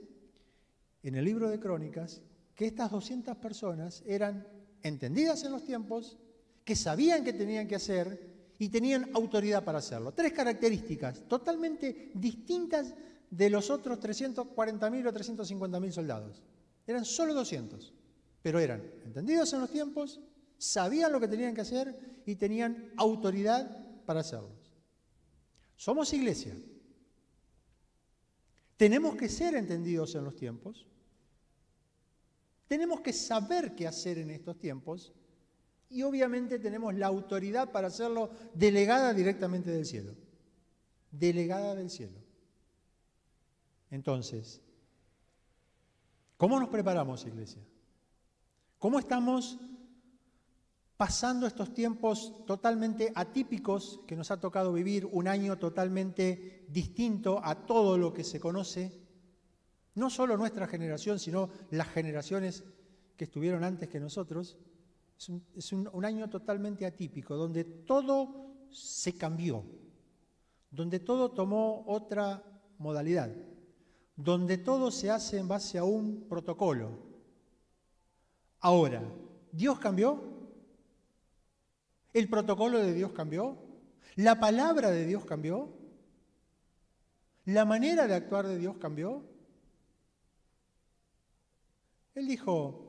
en 1.02 1.14
el 1.14 1.24
libro 1.24 1.48
de 1.48 1.58
Crónicas 1.58 2.20
que 2.54 2.66
estas 2.66 2.90
200 2.90 3.34
personas 3.38 4.02
eran 4.06 4.46
entendidas 4.82 5.42
en 5.44 5.52
los 5.52 5.64
tiempos, 5.64 6.18
que 6.66 6.74
sabían 6.74 7.22
qué 7.22 7.32
tenían 7.32 7.68
que 7.68 7.76
hacer 7.76 8.52
y 8.58 8.68
tenían 8.68 9.08
autoridad 9.14 9.64
para 9.64 9.78
hacerlo. 9.78 10.12
Tres 10.12 10.32
características 10.32 11.22
totalmente 11.28 12.10
distintas 12.12 12.92
de 13.30 13.50
los 13.50 13.70
otros 13.70 14.00
340.000 14.00 15.06
o 15.06 15.12
350.000 15.12 15.92
soldados. 15.92 16.42
Eran 16.84 17.04
solo 17.04 17.34
200, 17.34 17.94
pero 18.42 18.58
eran 18.58 18.82
entendidos 19.04 19.52
en 19.52 19.60
los 19.60 19.70
tiempos, 19.70 20.20
sabían 20.58 21.12
lo 21.12 21.20
que 21.20 21.28
tenían 21.28 21.54
que 21.54 21.60
hacer 21.60 22.22
y 22.26 22.34
tenían 22.34 22.92
autoridad 22.96 24.04
para 24.04 24.20
hacerlos. 24.20 24.74
Somos 25.76 26.12
iglesia. 26.12 26.56
Tenemos 28.76 29.14
que 29.14 29.28
ser 29.28 29.54
entendidos 29.54 30.16
en 30.16 30.24
los 30.24 30.34
tiempos. 30.34 30.84
Tenemos 32.66 33.02
que 33.02 33.12
saber 33.12 33.76
qué 33.76 33.86
hacer 33.86 34.18
en 34.18 34.30
estos 34.30 34.58
tiempos 34.58 35.12
y 35.88 36.02
obviamente 36.02 36.58
tenemos 36.58 36.94
la 36.94 37.06
autoridad 37.06 37.70
para 37.70 37.88
hacerlo 37.88 38.30
delegada 38.54 39.14
directamente 39.14 39.70
del 39.70 39.86
cielo. 39.86 40.14
Delegada 41.10 41.74
del 41.74 41.90
cielo. 41.90 42.18
Entonces, 43.90 44.60
¿cómo 46.36 46.58
nos 46.58 46.68
preparamos, 46.68 47.24
iglesia? 47.24 47.62
¿Cómo 48.78 48.98
estamos 48.98 49.58
pasando 50.96 51.46
estos 51.46 51.74
tiempos 51.74 52.44
totalmente 52.46 53.12
atípicos 53.14 54.00
que 54.06 54.16
nos 54.16 54.30
ha 54.30 54.40
tocado 54.40 54.72
vivir, 54.72 55.06
un 55.06 55.28
año 55.28 55.58
totalmente 55.58 56.64
distinto 56.68 57.40
a 57.44 57.66
todo 57.66 57.98
lo 57.98 58.12
que 58.12 58.24
se 58.24 58.40
conoce, 58.40 58.92
no 59.94 60.10
solo 60.10 60.36
nuestra 60.36 60.66
generación, 60.66 61.18
sino 61.18 61.50
las 61.70 61.88
generaciones 61.88 62.64
que 63.16 63.24
estuvieron 63.24 63.64
antes 63.64 63.88
que 63.88 64.00
nosotros, 64.00 64.56
es 65.18 65.72
un, 65.72 65.88
un 65.92 66.04
año 66.04 66.28
totalmente 66.28 66.84
atípico, 66.84 67.36
donde 67.36 67.64
todo 67.64 68.46
se 68.70 69.16
cambió, 69.16 69.64
donde 70.70 71.00
todo 71.00 71.30
tomó 71.30 71.84
otra 71.86 72.42
modalidad, 72.78 73.32
donde 74.14 74.58
todo 74.58 74.90
se 74.90 75.10
hace 75.10 75.38
en 75.38 75.48
base 75.48 75.78
a 75.78 75.84
un 75.84 76.28
protocolo. 76.28 76.90
Ahora, 78.60 79.02
¿Dios 79.52 79.78
cambió? 79.78 80.22
¿El 82.12 82.28
protocolo 82.28 82.78
de 82.78 82.92
Dios 82.92 83.12
cambió? 83.12 83.56
¿La 84.16 84.40
palabra 84.40 84.90
de 84.90 85.06
Dios 85.06 85.24
cambió? 85.24 85.70
¿La 87.44 87.64
manera 87.64 88.06
de 88.06 88.14
actuar 88.14 88.46
de 88.46 88.58
Dios 88.58 88.76
cambió? 88.78 89.22
Él 92.14 92.26
dijo, 92.26 92.85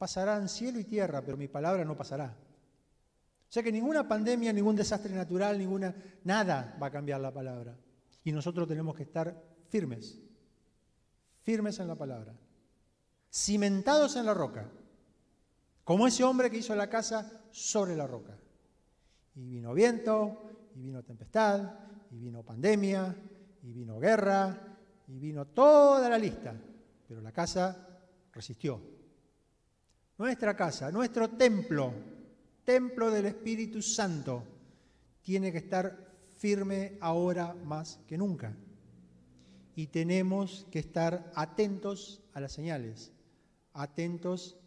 pasarán 0.00 0.48
cielo 0.48 0.80
y 0.80 0.84
tierra, 0.84 1.20
pero 1.20 1.36
mi 1.36 1.46
palabra 1.46 1.84
no 1.84 1.94
pasará. 1.94 2.34
O 2.34 3.52
sea 3.52 3.62
que 3.62 3.70
ninguna 3.70 4.08
pandemia, 4.08 4.50
ningún 4.50 4.74
desastre 4.74 5.14
natural, 5.14 5.58
ninguna, 5.58 5.94
nada 6.24 6.74
va 6.82 6.86
a 6.86 6.90
cambiar 6.90 7.20
la 7.20 7.30
palabra. 7.30 7.76
Y 8.24 8.32
nosotros 8.32 8.66
tenemos 8.66 8.96
que 8.96 9.02
estar 9.02 9.44
firmes, 9.68 10.18
firmes 11.42 11.78
en 11.80 11.88
la 11.88 11.96
palabra, 11.96 12.32
cimentados 13.30 14.16
en 14.16 14.24
la 14.24 14.32
roca, 14.32 14.70
como 15.84 16.06
ese 16.06 16.24
hombre 16.24 16.50
que 16.50 16.56
hizo 16.56 16.74
la 16.74 16.88
casa 16.88 17.42
sobre 17.50 17.94
la 17.94 18.06
roca. 18.06 18.38
Y 19.34 19.46
vino 19.50 19.74
viento, 19.74 20.70
y 20.76 20.80
vino 20.80 21.02
tempestad, 21.02 21.74
y 22.10 22.16
vino 22.16 22.42
pandemia, 22.42 23.14
y 23.62 23.70
vino 23.70 23.98
guerra, 23.98 24.78
y 25.08 25.18
vino 25.18 25.46
toda 25.48 26.08
la 26.08 26.16
lista. 26.16 26.54
Pero 27.06 27.20
la 27.20 27.32
casa 27.32 27.86
resistió. 28.32 28.99
Nuestra 30.20 30.54
casa, 30.54 30.92
nuestro 30.92 31.30
templo, 31.30 31.94
templo 32.62 33.10
del 33.10 33.24
Espíritu 33.24 33.80
Santo, 33.80 34.44
tiene 35.22 35.50
que 35.50 35.56
estar 35.56 36.12
firme 36.36 36.98
ahora 37.00 37.54
más 37.64 38.00
que 38.06 38.18
nunca. 38.18 38.54
Y 39.74 39.86
tenemos 39.86 40.66
que 40.70 40.80
estar 40.80 41.32
atentos 41.34 42.20
a 42.34 42.40
las 42.40 42.52
señales, 42.52 43.14
atentos 43.72 44.58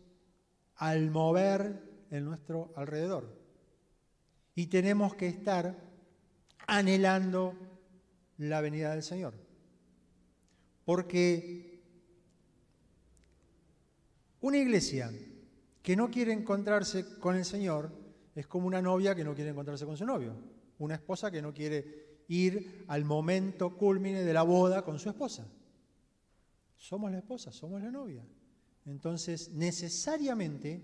al 0.78 1.12
mover 1.12 1.84
en 2.10 2.26
nuestro 2.26 2.74
alrededor. 2.76 3.39
Y 4.56 4.66
tenemos 4.66 5.13
que 5.13 5.28
estar 5.28 5.78
anhelando 6.66 7.54
la 8.39 8.60
venida 8.60 8.89
del 8.89 9.04
Señor. 9.04 9.36
Porque 10.84 11.80
una 14.42 14.58
iglesia 14.58 15.13
que 15.84 15.98
no 15.98 16.10
quiere 16.10 16.32
encontrarse 16.32 17.19
con 17.19 17.36
el 17.36 17.43
Señor 17.43 17.91
es 18.34 18.48
como 18.48 18.65
una 18.65 18.82
novia 18.82 19.13
que 19.13 19.24
no 19.24 19.36
quiere 19.36 19.52
encontrarse 19.52 19.86
con 19.86 19.98
su 19.98 20.06
novio, 20.06 20.34
una 20.80 20.96
esposa 20.96 21.30
que 21.30 21.41
no 21.41 21.54
quiere 21.54 22.24
ir 22.30 22.86
al 22.88 23.04
momento 23.04 23.76
culmine 23.78 24.24
de 24.24 24.34
la 24.34 24.43
boda 24.43 24.84
con 24.84 24.98
su 24.98 25.10
esposa. 25.10 25.46
Somos 26.78 27.12
la 27.12 27.19
esposa, 27.19 27.52
somos 27.52 27.82
la 27.82 27.91
novia. 27.91 28.26
Entonces, 28.86 29.52
necesariamente 29.52 30.82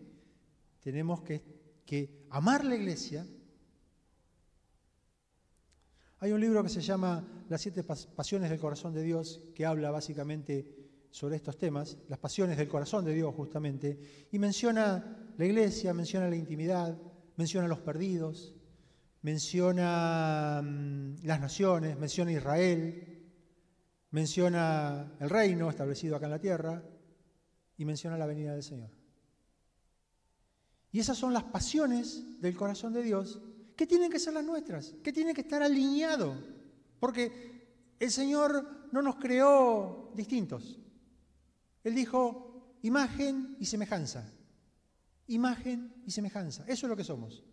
tenemos 0.81 1.21
que, 1.21 1.43
que 1.85 2.25
amar 2.29 2.65
la 2.65 2.75
iglesia. 2.75 3.25
Hay 6.19 6.33
un 6.33 6.41
libro 6.41 6.61
que 6.61 6.69
se 6.69 6.81
llama 6.81 7.25
Las 7.47 7.61
siete 7.61 7.83
pasiones 7.83 8.49
del 8.49 8.59
corazón 8.59 8.93
de 8.93 9.03
Dios, 9.03 9.41
que 9.55 9.65
habla 9.65 9.91
básicamente 9.91 10.78
sobre 11.09 11.35
estos 11.35 11.57
temas, 11.57 11.97
las 12.07 12.19
pasiones 12.19 12.57
del 12.57 12.67
corazón 12.67 13.05
de 13.05 13.13
Dios 13.13 13.33
justamente, 13.35 14.27
y 14.31 14.39
menciona 14.39 15.31
la 15.37 15.45
iglesia, 15.45 15.93
menciona 15.93 16.29
la 16.29 16.35
intimidad, 16.35 16.97
menciona 17.35 17.67
los 17.67 17.79
perdidos, 17.79 18.55
menciona 19.21 20.61
mm, 20.63 21.23
las 21.23 21.39
naciones, 21.39 21.97
menciona 21.97 22.31
Israel, 22.31 23.19
menciona 24.11 25.13
el 25.19 25.29
reino 25.29 25.69
establecido 25.69 26.15
acá 26.15 26.25
en 26.25 26.31
la 26.31 26.39
tierra 26.39 26.83
y 27.77 27.85
menciona 27.85 28.17
la 28.17 28.25
venida 28.25 28.53
del 28.53 28.63
Señor. 28.63 28.89
Y 30.91 30.99
esas 30.99 31.17
son 31.17 31.33
las 31.33 31.43
pasiones 31.43 32.41
del 32.41 32.55
corazón 32.55 32.93
de 32.93 33.03
Dios 33.03 33.41
que 33.75 33.87
tienen 33.87 34.11
que 34.11 34.19
ser 34.19 34.33
las 34.33 34.43
nuestras, 34.43 34.95
que 35.03 35.13
tienen 35.13 35.33
que 35.33 35.41
estar 35.41 35.61
alineados, 35.61 36.37
porque 36.99 37.95
el 37.99 38.11
Señor 38.11 38.89
no 38.91 39.01
nos 39.01 39.15
creó 39.15 40.11
distintos. 40.15 40.79
Él 41.83 41.95
dijo 41.95 42.77
imagen 42.81 43.55
y 43.59 43.65
semejanza. 43.65 44.31
Imagen 45.27 45.93
y 46.05 46.11
semejanza. 46.11 46.63
Eso 46.67 46.85
es 46.85 46.89
lo 46.89 46.97
que 46.97 47.03
somos. 47.03 47.43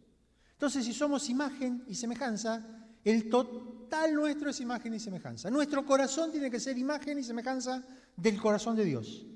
Entonces, 0.52 0.84
si 0.84 0.94
somos 0.94 1.28
imagen 1.28 1.84
y 1.86 1.94
semejanza, 1.94 2.64
el 3.04 3.28
total 3.28 4.14
nuestro 4.14 4.50
es 4.50 4.60
imagen 4.60 4.94
y 4.94 5.00
semejanza. 5.00 5.50
Nuestro 5.50 5.84
corazón 5.84 6.32
tiene 6.32 6.50
que 6.50 6.58
ser 6.58 6.78
imagen 6.78 7.18
y 7.18 7.22
semejanza 7.22 7.84
del 8.16 8.40
corazón 8.40 8.74
de 8.74 8.84
Dios. 8.84 9.26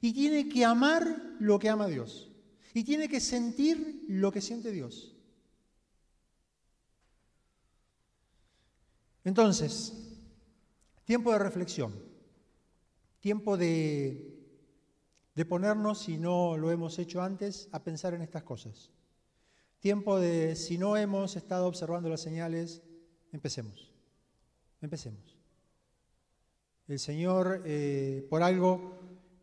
Y 0.00 0.12
tiene 0.12 0.48
que 0.48 0.64
amar 0.64 1.36
lo 1.38 1.58
que 1.58 1.68
ama 1.68 1.86
Dios. 1.86 2.30
Y 2.74 2.82
tiene 2.82 3.08
que 3.08 3.20
sentir 3.20 4.04
lo 4.08 4.32
que 4.32 4.40
siente 4.40 4.72
Dios. 4.72 5.14
Entonces, 9.22 9.94
tiempo 11.04 11.32
de 11.32 11.38
reflexión, 11.38 11.94
tiempo 13.20 13.56
de 13.56 14.33
de 15.34 15.44
ponernos, 15.44 15.98
si 15.98 16.16
no 16.16 16.56
lo 16.56 16.70
hemos 16.70 16.98
hecho 16.98 17.22
antes, 17.22 17.68
a 17.72 17.82
pensar 17.82 18.14
en 18.14 18.22
estas 18.22 18.44
cosas. 18.44 18.90
Tiempo 19.80 20.18
de, 20.18 20.56
si 20.56 20.78
no 20.78 20.96
hemos 20.96 21.36
estado 21.36 21.66
observando 21.66 22.08
las 22.08 22.20
señales, 22.20 22.82
empecemos. 23.32 23.92
Empecemos. 24.80 25.36
El 26.86 26.98
Señor, 26.98 27.62
eh, 27.64 28.26
por 28.30 28.42
algo, 28.42 28.98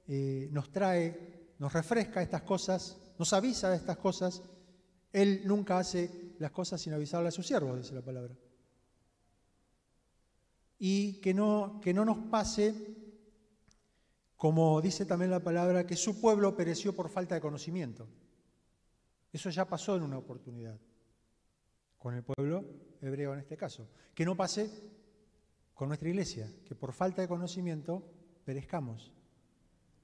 eh, 0.07 0.47
nos 0.51 0.71
trae, 0.71 1.53
nos 1.59 1.73
refresca 1.73 2.21
estas 2.21 2.43
cosas, 2.43 2.97
nos 3.17 3.33
avisa 3.33 3.69
de 3.69 3.77
estas 3.77 3.97
cosas. 3.97 4.43
Él 5.11 5.41
nunca 5.45 5.77
hace 5.77 6.35
las 6.39 6.51
cosas 6.51 6.81
sin 6.81 6.93
avisarle 6.93 7.27
a 7.27 7.31
su 7.31 7.43
siervo, 7.43 7.75
dice 7.75 7.93
la 7.93 8.01
palabra. 8.01 8.33
Y 10.79 11.19
que 11.21 11.33
no, 11.33 11.79
que 11.83 11.93
no 11.93 12.05
nos 12.05 12.17
pase 12.29 13.00
como 14.41 14.81
dice 14.81 15.05
también 15.05 15.29
la 15.29 15.43
palabra, 15.43 15.85
que 15.85 15.95
su 15.95 16.19
pueblo 16.19 16.55
pereció 16.55 16.95
por 16.95 17.09
falta 17.09 17.35
de 17.35 17.41
conocimiento. 17.41 18.07
Eso 19.31 19.51
ya 19.51 19.69
pasó 19.69 19.95
en 19.95 20.01
una 20.01 20.17
oportunidad, 20.17 20.79
con 21.99 22.15
el 22.15 22.23
pueblo 22.23 22.65
hebreo 23.01 23.33
en 23.33 23.41
este 23.41 23.55
caso. 23.55 23.87
Que 24.15 24.25
no 24.25 24.35
pase 24.35 24.67
con 25.75 25.89
nuestra 25.89 26.09
iglesia, 26.09 26.51
que 26.65 26.73
por 26.73 26.91
falta 26.91 27.21
de 27.21 27.27
conocimiento 27.27 28.03
perezcamos. 28.43 29.13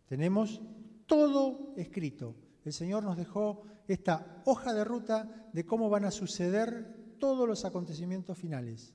Tenemos 0.06 0.62
todo 1.08 1.74
escrito. 1.76 2.36
El 2.64 2.74
Señor 2.74 3.02
nos 3.02 3.18
dejó 3.18 3.64
esta 3.88 4.44
hoja 4.46 4.72
de 4.72 4.84
ruta 4.84 5.50
de 5.52 5.66
cómo 5.66 5.90
van 5.90 6.06
a 6.06 6.12
suceder 6.12 7.16
todos 7.18 7.48
los 7.48 7.66
acontecimientos 7.66 8.38
finales. 8.38 8.94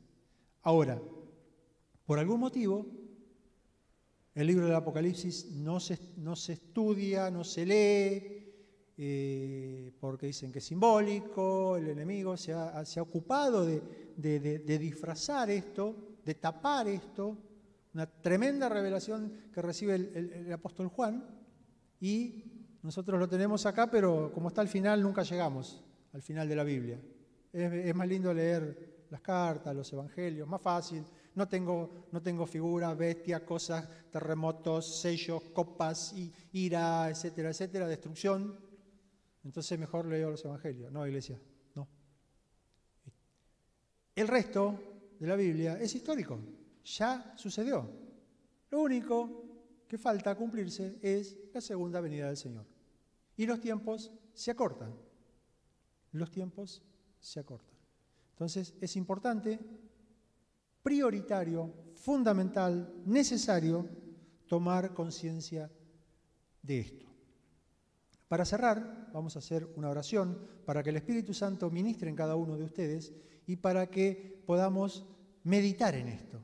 Ahora, 0.62 1.02
por 2.07 2.20
algún 2.20 2.38
motivo, 2.38 2.87
el 4.34 4.46
libro 4.46 4.66
del 4.66 4.74
Apocalipsis 4.74 5.50
no 5.52 5.78
se, 5.78 5.98
no 6.16 6.36
se 6.36 6.54
estudia, 6.54 7.30
no 7.30 7.44
se 7.44 7.66
lee, 7.66 8.42
eh, 8.96 9.92
porque 10.00 10.26
dicen 10.26 10.50
que 10.50 10.58
es 10.58 10.64
simbólico, 10.64 11.76
el 11.76 11.88
enemigo 11.88 12.36
se 12.36 12.52
ha, 12.52 12.84
ocupado 13.00 13.66
de, 13.66 14.78
disfrazar 14.78 15.50
esto, 15.50 16.18
de 16.24 16.34
tapar 16.34 16.88
esto, 16.88 17.36
una 17.94 18.06
tremenda 18.06 18.68
revelación 18.70 19.50
que 19.52 19.60
recibe 19.60 19.94
el, 19.96 20.52
apóstol 20.52 20.88
Juan, 20.88 21.24
y 22.00 22.44
nosotros 22.82 23.20
lo 23.20 23.28
tenemos 23.28 23.66
acá, 23.66 23.90
pero 23.90 24.32
como 24.32 24.48
está 24.48 24.62
al 24.62 24.68
final, 24.68 25.02
nunca 25.02 25.22
llegamos 25.22 25.84
al 26.12 26.22
final 26.22 26.48
de 26.48 26.56
la 26.56 26.64
Biblia. 26.64 27.00
es 27.52 27.94
más 27.94 28.08
lindo 28.08 28.32
leer 28.32 29.04
las 29.10 29.20
cartas, 29.20 29.76
los 29.76 29.92
evangelios, 29.92 30.48
más 30.48 30.62
fácil 30.62 31.04
no 31.34 31.48
tengo, 31.48 32.06
no 32.12 32.22
tengo 32.22 32.46
figuras, 32.46 32.96
bestias, 32.96 33.42
cosas, 33.42 33.88
terremotos, 34.10 35.00
sellos, 35.00 35.42
copas, 35.54 36.14
ira, 36.52 37.08
etcétera, 37.08 37.50
etcétera, 37.50 37.88
destrucción. 37.88 38.58
Entonces 39.44 39.78
mejor 39.78 40.06
leo 40.06 40.30
los 40.30 40.44
evangelios. 40.44 40.92
No, 40.92 41.06
iglesia, 41.06 41.40
no. 41.74 41.88
El 44.14 44.28
resto 44.28 45.14
de 45.18 45.26
la 45.26 45.36
Biblia 45.36 45.78
es 45.80 45.94
histórico, 45.94 46.38
ya 46.84 47.34
sucedió. 47.36 47.88
Lo 48.70 48.80
único 48.80 49.44
que 49.88 49.98
falta 49.98 50.34
cumplirse 50.34 50.98
es 51.02 51.36
la 51.52 51.60
segunda 51.60 52.00
venida 52.00 52.26
del 52.26 52.36
Señor. 52.36 52.66
Y 53.36 53.46
los 53.46 53.60
tiempos 53.60 54.12
se 54.34 54.50
acortan. 54.50 54.94
Los 56.12 56.30
tiempos 56.30 56.82
se 57.20 57.40
acortan. 57.40 57.76
Entonces 58.32 58.74
es 58.80 58.96
importante 58.96 59.58
prioritario, 60.82 61.72
fundamental, 61.94 62.92
necesario 63.06 63.88
tomar 64.46 64.92
conciencia 64.94 65.70
de 66.62 66.80
esto. 66.80 67.06
Para 68.28 68.44
cerrar, 68.44 69.10
vamos 69.12 69.36
a 69.36 69.40
hacer 69.40 69.68
una 69.76 69.90
oración 69.90 70.38
para 70.64 70.82
que 70.82 70.90
el 70.90 70.96
Espíritu 70.96 71.34
Santo 71.34 71.70
ministre 71.70 72.08
en 72.08 72.16
cada 72.16 72.34
uno 72.34 72.56
de 72.56 72.64
ustedes 72.64 73.12
y 73.46 73.56
para 73.56 73.90
que 73.90 74.42
podamos 74.46 75.04
meditar 75.44 75.94
en 75.94 76.08
esto, 76.08 76.40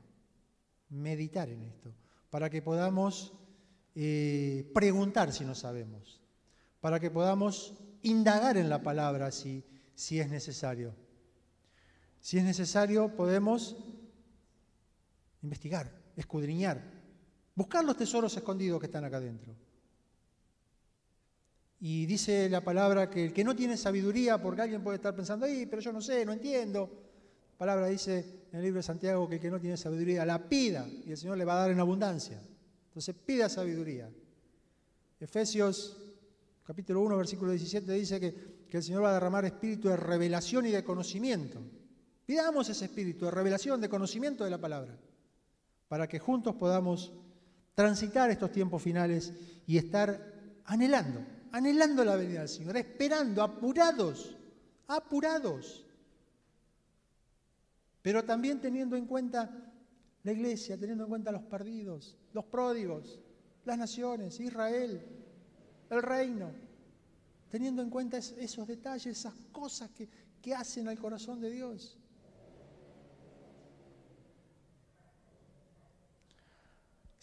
meditar 0.90 1.48
en 1.48 1.62
esto, 1.62 1.94
para 2.30 2.50
que 2.50 2.62
podamos 2.62 3.32
eh, 3.94 4.70
preguntar 4.74 5.32
si 5.32 5.44
no 5.44 5.54
sabemos, 5.54 6.20
para 6.80 7.00
que 7.00 7.10
podamos 7.10 7.74
indagar 8.02 8.56
en 8.56 8.68
la 8.68 8.82
palabra 8.82 9.30
si, 9.30 9.64
si 9.94 10.20
es 10.20 10.28
necesario. 10.28 10.94
Si 12.20 12.38
es 12.38 12.44
necesario, 12.44 13.16
podemos 13.16 13.76
investigar, 15.48 15.90
escudriñar, 16.14 16.78
buscar 17.54 17.84
los 17.84 17.96
tesoros 17.96 18.36
escondidos 18.36 18.78
que 18.78 18.86
están 18.86 19.04
acá 19.04 19.16
adentro. 19.16 19.54
Y 21.80 22.06
dice 22.06 22.48
la 22.50 22.62
palabra 22.62 23.08
que 23.08 23.26
el 23.26 23.32
que 23.32 23.44
no 23.44 23.54
tiene 23.56 23.76
sabiduría, 23.76 24.40
porque 24.42 24.62
alguien 24.62 24.82
puede 24.82 24.96
estar 24.96 25.14
pensando, 25.14 25.46
¡ay, 25.46 25.66
pero 25.66 25.80
yo 25.80 25.92
no 25.92 26.00
sé, 26.00 26.24
no 26.26 26.32
entiendo! 26.32 26.90
La 27.52 27.58
palabra 27.58 27.86
dice 27.86 28.44
en 28.52 28.58
el 28.58 28.64
libro 28.64 28.78
de 28.78 28.82
Santiago 28.82 29.28
que 29.28 29.36
el 29.36 29.40
que 29.40 29.50
no 29.50 29.60
tiene 29.60 29.76
sabiduría 29.76 30.24
la 30.26 30.48
pida 30.48 30.86
y 31.06 31.10
el 31.10 31.16
Señor 31.16 31.38
le 31.38 31.44
va 31.44 31.54
a 31.54 31.60
dar 31.60 31.70
en 31.70 31.80
abundancia. 31.80 32.40
Entonces 32.88 33.14
pida 33.14 33.48
sabiduría. 33.48 34.10
Efesios 35.18 35.96
capítulo 36.64 37.00
1, 37.02 37.16
versículo 37.16 37.52
17 37.52 37.92
dice 37.92 38.20
que, 38.20 38.34
que 38.68 38.76
el 38.76 38.82
Señor 38.82 39.04
va 39.04 39.10
a 39.10 39.14
derramar 39.14 39.44
espíritu 39.44 39.88
de 39.88 39.96
revelación 39.96 40.66
y 40.66 40.70
de 40.70 40.84
conocimiento. 40.84 41.60
Pidamos 42.26 42.68
ese 42.68 42.84
espíritu 42.84 43.24
de 43.24 43.30
revelación, 43.30 43.80
de 43.80 43.88
conocimiento 43.88 44.44
de 44.44 44.50
la 44.50 44.58
palabra 44.58 44.98
para 45.88 46.06
que 46.06 46.18
juntos 46.18 46.54
podamos 46.54 47.12
transitar 47.74 48.30
estos 48.30 48.52
tiempos 48.52 48.82
finales 48.82 49.32
y 49.66 49.78
estar 49.78 50.60
anhelando, 50.64 51.24
anhelando 51.52 52.04
la 52.04 52.16
venida 52.16 52.40
del 52.40 52.48
Señor, 52.48 52.76
esperando, 52.76 53.42
apurados, 53.42 54.36
apurados. 54.86 55.84
Pero 58.02 58.24
también 58.24 58.60
teniendo 58.60 58.96
en 58.96 59.06
cuenta 59.06 59.72
la 60.22 60.32
iglesia, 60.32 60.78
teniendo 60.78 61.04
en 61.04 61.10
cuenta 61.10 61.32
los 61.32 61.42
perdidos, 61.42 62.16
los 62.32 62.44
pródigos, 62.44 63.20
las 63.64 63.78
naciones, 63.78 64.40
Israel, 64.40 65.00
el 65.90 66.02
reino, 66.02 66.50
teniendo 67.50 67.82
en 67.82 67.90
cuenta 67.90 68.18
esos 68.18 68.66
detalles, 68.66 69.06
esas 69.18 69.34
cosas 69.52 69.90
que, 69.90 70.08
que 70.40 70.54
hacen 70.54 70.88
al 70.88 70.98
corazón 70.98 71.40
de 71.40 71.50
Dios. 71.50 71.97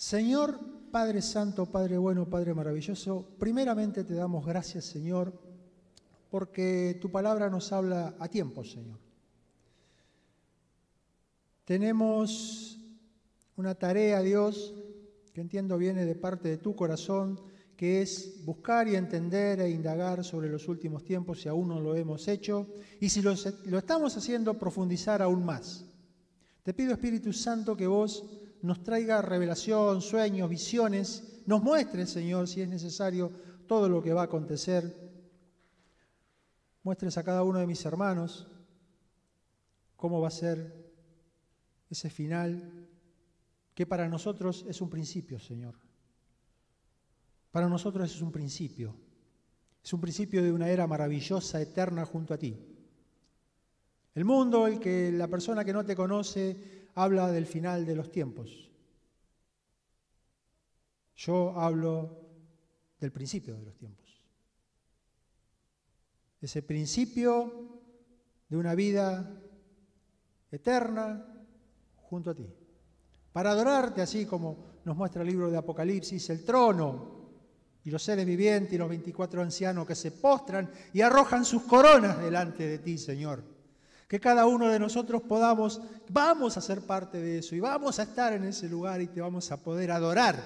Señor, 0.06 0.60
Padre 0.92 1.20
Santo, 1.20 1.66
Padre 1.66 1.98
bueno, 1.98 2.30
Padre 2.30 2.54
maravilloso, 2.54 3.28
primeramente 3.40 4.04
te 4.04 4.14
damos 4.14 4.46
gracias, 4.46 4.86
Señor, 4.86 5.34
porque 6.30 7.00
tu 7.02 7.10
palabra 7.10 7.50
nos 7.50 7.72
habla 7.72 8.14
a 8.20 8.28
tiempo, 8.28 8.64
Señor. 8.64 9.00
Tenemos 11.64 12.78
una 13.56 13.74
tarea, 13.74 14.22
Dios, 14.22 14.76
que 15.34 15.42
entiendo 15.42 15.76
viene 15.76 16.06
de 16.06 16.14
parte 16.14 16.50
de 16.50 16.58
tu 16.58 16.76
corazón, 16.76 17.42
que 17.76 18.04
es 18.04 18.46
buscar 18.46 18.88
y 18.88 18.96
entender 18.96 19.60
e 19.60 19.72
indagar 19.72 20.24
sobre 20.24 20.50
los 20.50 20.68
últimos 20.68 21.04
tiempos 21.04 21.42
si 21.42 21.50
aún 21.50 21.70
no 21.70 21.80
lo 21.80 21.96
hemos 21.96 22.28
hecho, 22.28 22.68
y 23.00 23.10
si 23.10 23.24
lo, 23.24 23.34
lo 23.66 23.80
estamos 23.80 24.16
haciendo, 24.16 24.54
profundizar 24.54 25.24
aún 25.24 25.44
más. 25.44 25.84
Te 26.62 26.76
pido, 26.76 26.94
Espíritu 26.94 27.34
Santo, 27.34 27.76
que 27.76 27.88
vos 27.88 28.45
nos 28.66 28.82
traiga 28.84 29.22
revelación, 29.22 30.02
sueños, 30.02 30.50
visiones, 30.50 31.44
nos 31.46 31.62
muestre, 31.62 32.06
Señor, 32.08 32.48
si 32.48 32.62
es 32.62 32.68
necesario, 32.68 33.32
todo 33.68 33.88
lo 33.88 34.02
que 34.02 34.14
va 34.14 34.22
a 34.22 34.26
acontecer. 34.26 35.06
Muestres 36.84 37.18
a 37.18 37.24
cada 37.24 37.44
uno 37.44 37.60
de 37.60 37.68
mis 37.68 37.86
hermanos 37.86 38.48
cómo 39.96 40.20
va 40.20 40.28
a 40.28 40.32
ser 40.32 40.94
ese 41.90 42.10
final, 42.10 42.88
que 43.74 43.86
para 43.86 44.08
nosotros 44.08 44.66
es 44.68 44.82
un 44.82 44.90
principio, 44.90 45.40
Señor. 45.40 45.76
Para 47.52 47.70
nosotros 47.70 48.14
es 48.14 48.22
un 48.22 48.32
principio. 48.32 48.96
Es 49.84 49.94
un 49.94 50.02
principio 50.02 50.42
de 50.42 50.52
una 50.52 50.70
era 50.70 50.88
maravillosa, 50.88 51.62
eterna 51.62 52.06
junto 52.06 52.34
a 52.34 52.38
ti. 52.38 52.58
El 54.16 54.26
mundo, 54.26 54.66
el 54.66 54.80
que 54.80 55.12
la 55.12 55.28
persona 55.28 55.64
que 55.64 55.74
no 55.74 55.86
te 55.86 55.96
conoce, 55.96 56.85
habla 56.96 57.32
del 57.32 57.46
final 57.46 57.86
de 57.86 57.96
los 57.96 58.12
tiempos. 58.12 58.72
Yo 61.16 61.52
hablo 61.60 62.26
del 63.00 63.12
principio 63.12 63.56
de 63.56 63.64
los 63.64 63.76
tiempos. 63.76 64.06
Ese 66.42 66.62
principio 66.64 67.82
de 68.50 68.58
una 68.58 68.76
vida 68.76 69.42
eterna 70.52 71.26
junto 71.98 72.32
a 72.32 72.36
ti. 72.36 72.48
Para 73.32 73.52
adorarte, 73.52 74.02
así 74.02 74.26
como 74.26 74.80
nos 74.86 74.96
muestra 74.96 75.22
el 75.22 75.28
libro 75.28 75.50
de 75.50 75.58
Apocalipsis, 75.58 76.30
el 76.30 76.46
trono 76.46 77.16
y 77.84 77.92
los 77.92 78.02
seres 78.02 78.26
vivientes 78.26 78.74
y 78.74 78.78
los 78.78 78.90
24 78.90 79.42
ancianos 79.42 79.86
que 79.86 79.96
se 79.96 80.12
postran 80.12 80.72
y 80.94 81.02
arrojan 81.02 81.44
sus 81.44 81.64
coronas 81.64 82.22
delante 82.22 82.68
de 82.68 82.80
ti, 82.80 82.98
Señor. 82.98 83.55
Que 84.08 84.20
cada 84.20 84.46
uno 84.46 84.70
de 84.70 84.80
nosotros 84.80 85.22
podamos, 85.24 85.82
vamos 86.10 86.58
a 86.58 86.62
ser 86.62 86.82
parte 86.82 87.20
de 87.20 87.40
eso 87.40 87.56
y 87.56 87.60
vamos 87.60 88.00
a 88.00 88.04
estar 88.04 88.34
en 88.34 88.44
ese 88.44 88.70
lugar 88.70 89.02
y 89.02 89.08
te 89.08 89.22
vamos 89.22 89.52
a 89.52 89.58
poder 89.58 89.92
adorar. 89.92 90.42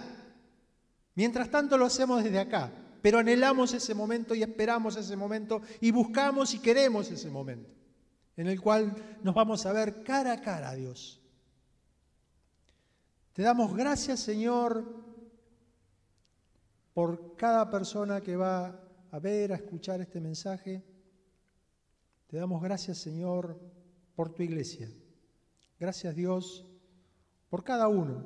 Mientras 1.16 1.50
tanto 1.50 1.78
lo 1.78 1.86
hacemos 1.86 2.24
desde 2.24 2.40
acá, 2.40 2.72
pero 3.02 3.20
anhelamos 3.20 3.74
ese 3.74 3.94
momento 3.94 4.34
y 4.36 4.44
esperamos 4.44 4.96
ese 4.96 5.16
momento 5.16 5.62
y 5.82 5.92
buscamos 5.92 6.54
y 6.54 6.60
queremos 6.60 7.12
ese 7.12 7.30
momento, 7.30 7.70
en 8.38 8.48
el 8.48 8.62
cual 8.62 8.96
nos 9.24 9.36
vamos 9.36 9.66
a 9.66 9.74
ver 9.74 10.04
cara 10.04 10.34
a 10.34 10.42
cara 10.42 10.70
a 10.70 10.76
Dios. 10.76 11.20
Te 13.34 13.44
damos 13.44 13.76
gracias, 13.76 14.20
Señor, 14.20 14.84
por 16.94 17.36
cada 17.36 17.70
persona 17.70 18.20
que 18.22 18.36
va 18.36 18.80
a 19.12 19.20
ver, 19.20 19.54
a 19.54 19.56
escuchar 19.56 20.02
este 20.02 20.20
mensaje. 20.20 20.84
Te 22.30 22.38
damos 22.38 22.62
gracias, 22.62 23.00
Señor, 23.00 23.60
por 24.16 24.30
tu 24.30 24.44
iglesia. 24.44 24.88
Gracias, 25.80 26.16
Dios, 26.16 26.64
por 27.50 27.64
cada 27.64 27.88
uno, 27.88 28.24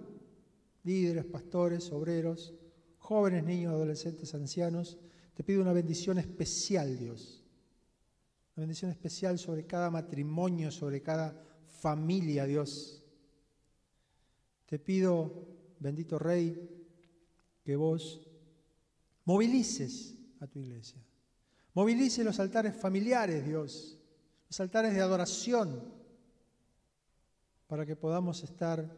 líderes, 0.83 1.23
pastores, 1.23 1.89
obreros, 1.89 2.53
jóvenes, 2.97 3.45
niños, 3.45 3.71
adolescentes, 3.71 4.35
ancianos. 4.35 4.97
Te 5.33 5.45
pido 5.45 5.61
una 5.61 5.71
bendición 5.71 6.17
especial, 6.17 6.97
Dios. 6.97 7.45
Una 8.57 8.63
bendición 8.63 8.91
especial 8.91 9.39
sobre 9.39 9.65
cada 9.65 9.89
matrimonio, 9.89 10.69
sobre 10.69 11.01
cada 11.01 11.41
familia, 11.65 12.43
Dios. 12.45 13.01
Te 14.65 14.79
pido, 14.79 15.47
bendito 15.79 16.19
Rey, 16.19 16.69
que 17.63 17.77
vos 17.77 18.27
movilices 19.23 20.17
a 20.41 20.47
tu 20.47 20.59
iglesia. 20.59 21.01
Movilice 21.73 22.23
los 22.23 22.39
altares 22.39 22.75
familiares, 22.75 23.45
Dios, 23.45 23.97
los 24.47 24.59
altares 24.59 24.93
de 24.93 25.01
adoración, 25.01 25.91
para 27.67 27.85
que 27.85 27.95
podamos 27.95 28.43
estar 28.43 28.95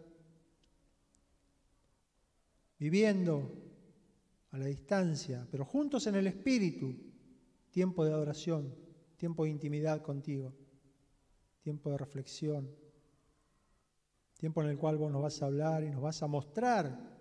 viviendo 2.77 3.49
a 4.51 4.57
la 4.57 4.65
distancia, 4.65 5.47
pero 5.49 5.63
juntos 5.63 6.07
en 6.07 6.15
el 6.15 6.27
Espíritu, 6.27 6.93
tiempo 7.71 8.03
de 8.03 8.11
adoración, 8.11 8.75
tiempo 9.15 9.45
de 9.45 9.51
intimidad 9.51 10.01
contigo, 10.01 10.53
tiempo 11.61 11.89
de 11.91 11.97
reflexión, 11.97 12.69
tiempo 14.37 14.61
en 14.61 14.69
el 14.69 14.77
cual 14.77 14.97
vos 14.97 15.11
nos 15.11 15.21
vas 15.21 15.41
a 15.41 15.45
hablar 15.45 15.83
y 15.83 15.89
nos 15.89 16.01
vas 16.01 16.21
a 16.21 16.27
mostrar 16.27 17.17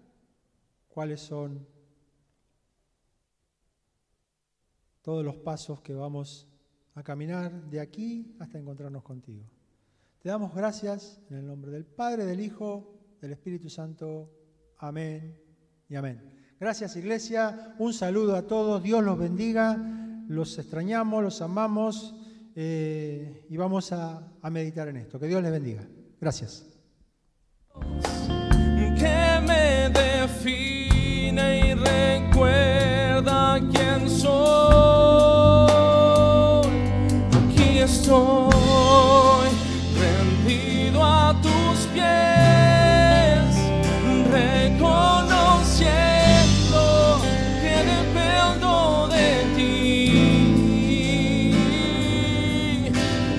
cuáles 0.88 1.20
son 1.20 1.66
todos 5.04 5.22
los 5.22 5.36
pasos 5.36 5.82
que 5.82 5.92
vamos 5.92 6.48
a 6.94 7.02
caminar 7.02 7.52
de 7.68 7.78
aquí 7.78 8.34
hasta 8.38 8.58
encontrarnos 8.58 9.02
contigo. 9.02 9.44
Te 10.18 10.30
damos 10.30 10.54
gracias 10.54 11.20
en 11.28 11.36
el 11.36 11.46
nombre 11.46 11.70
del 11.70 11.84
Padre, 11.84 12.24
del 12.24 12.40
Hijo, 12.40 12.90
del 13.20 13.32
Espíritu 13.32 13.68
Santo. 13.68 14.30
Amén 14.78 15.38
y 15.90 15.96
amén. 15.96 16.22
Gracias 16.58 16.96
Iglesia, 16.96 17.74
un 17.78 17.92
saludo 17.92 18.34
a 18.34 18.46
todos, 18.46 18.82
Dios 18.82 19.04
los 19.04 19.18
bendiga, 19.18 19.76
los 20.26 20.58
extrañamos, 20.58 21.22
los 21.22 21.42
amamos 21.42 22.14
eh, 22.56 23.44
y 23.50 23.56
vamos 23.58 23.92
a, 23.92 24.32
a 24.40 24.48
meditar 24.48 24.88
en 24.88 24.96
esto. 24.96 25.20
Que 25.20 25.26
Dios 25.26 25.42
les 25.42 25.52
bendiga. 25.52 25.86
Gracias. 26.18 26.64
que 28.98 29.40
me 29.46 29.90
define 29.90 31.68
y 31.68 31.74
recuerda 31.74 33.60
quién 33.70 34.08
soy. 34.08 34.63
Estoy 37.84 39.48
rendido 40.00 41.04
a 41.04 41.36
tus 41.42 41.86
pies, 41.92 43.44
reconociendo 44.30 47.20
que 47.60 47.84
dependo 47.92 49.08
de 49.08 49.44
ti, 49.54 51.52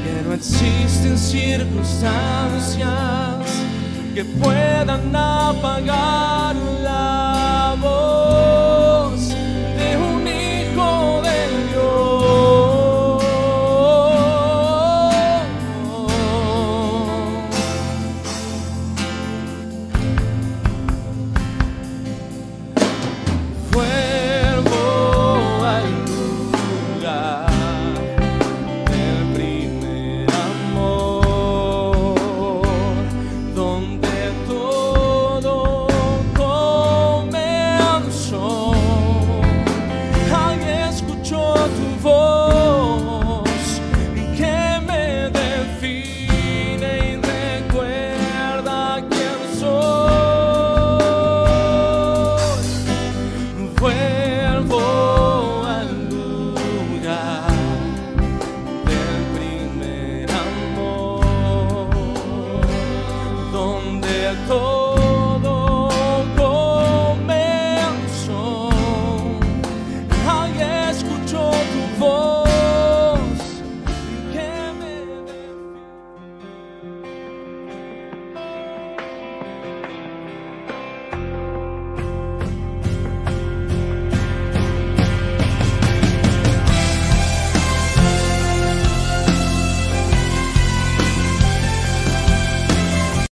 que 0.03 0.15
no 0.23 0.33
existen 0.33 1.17
circunstancias 1.17 2.85
que 4.13 4.23
puedan 4.25 5.15
apagar 5.15 6.55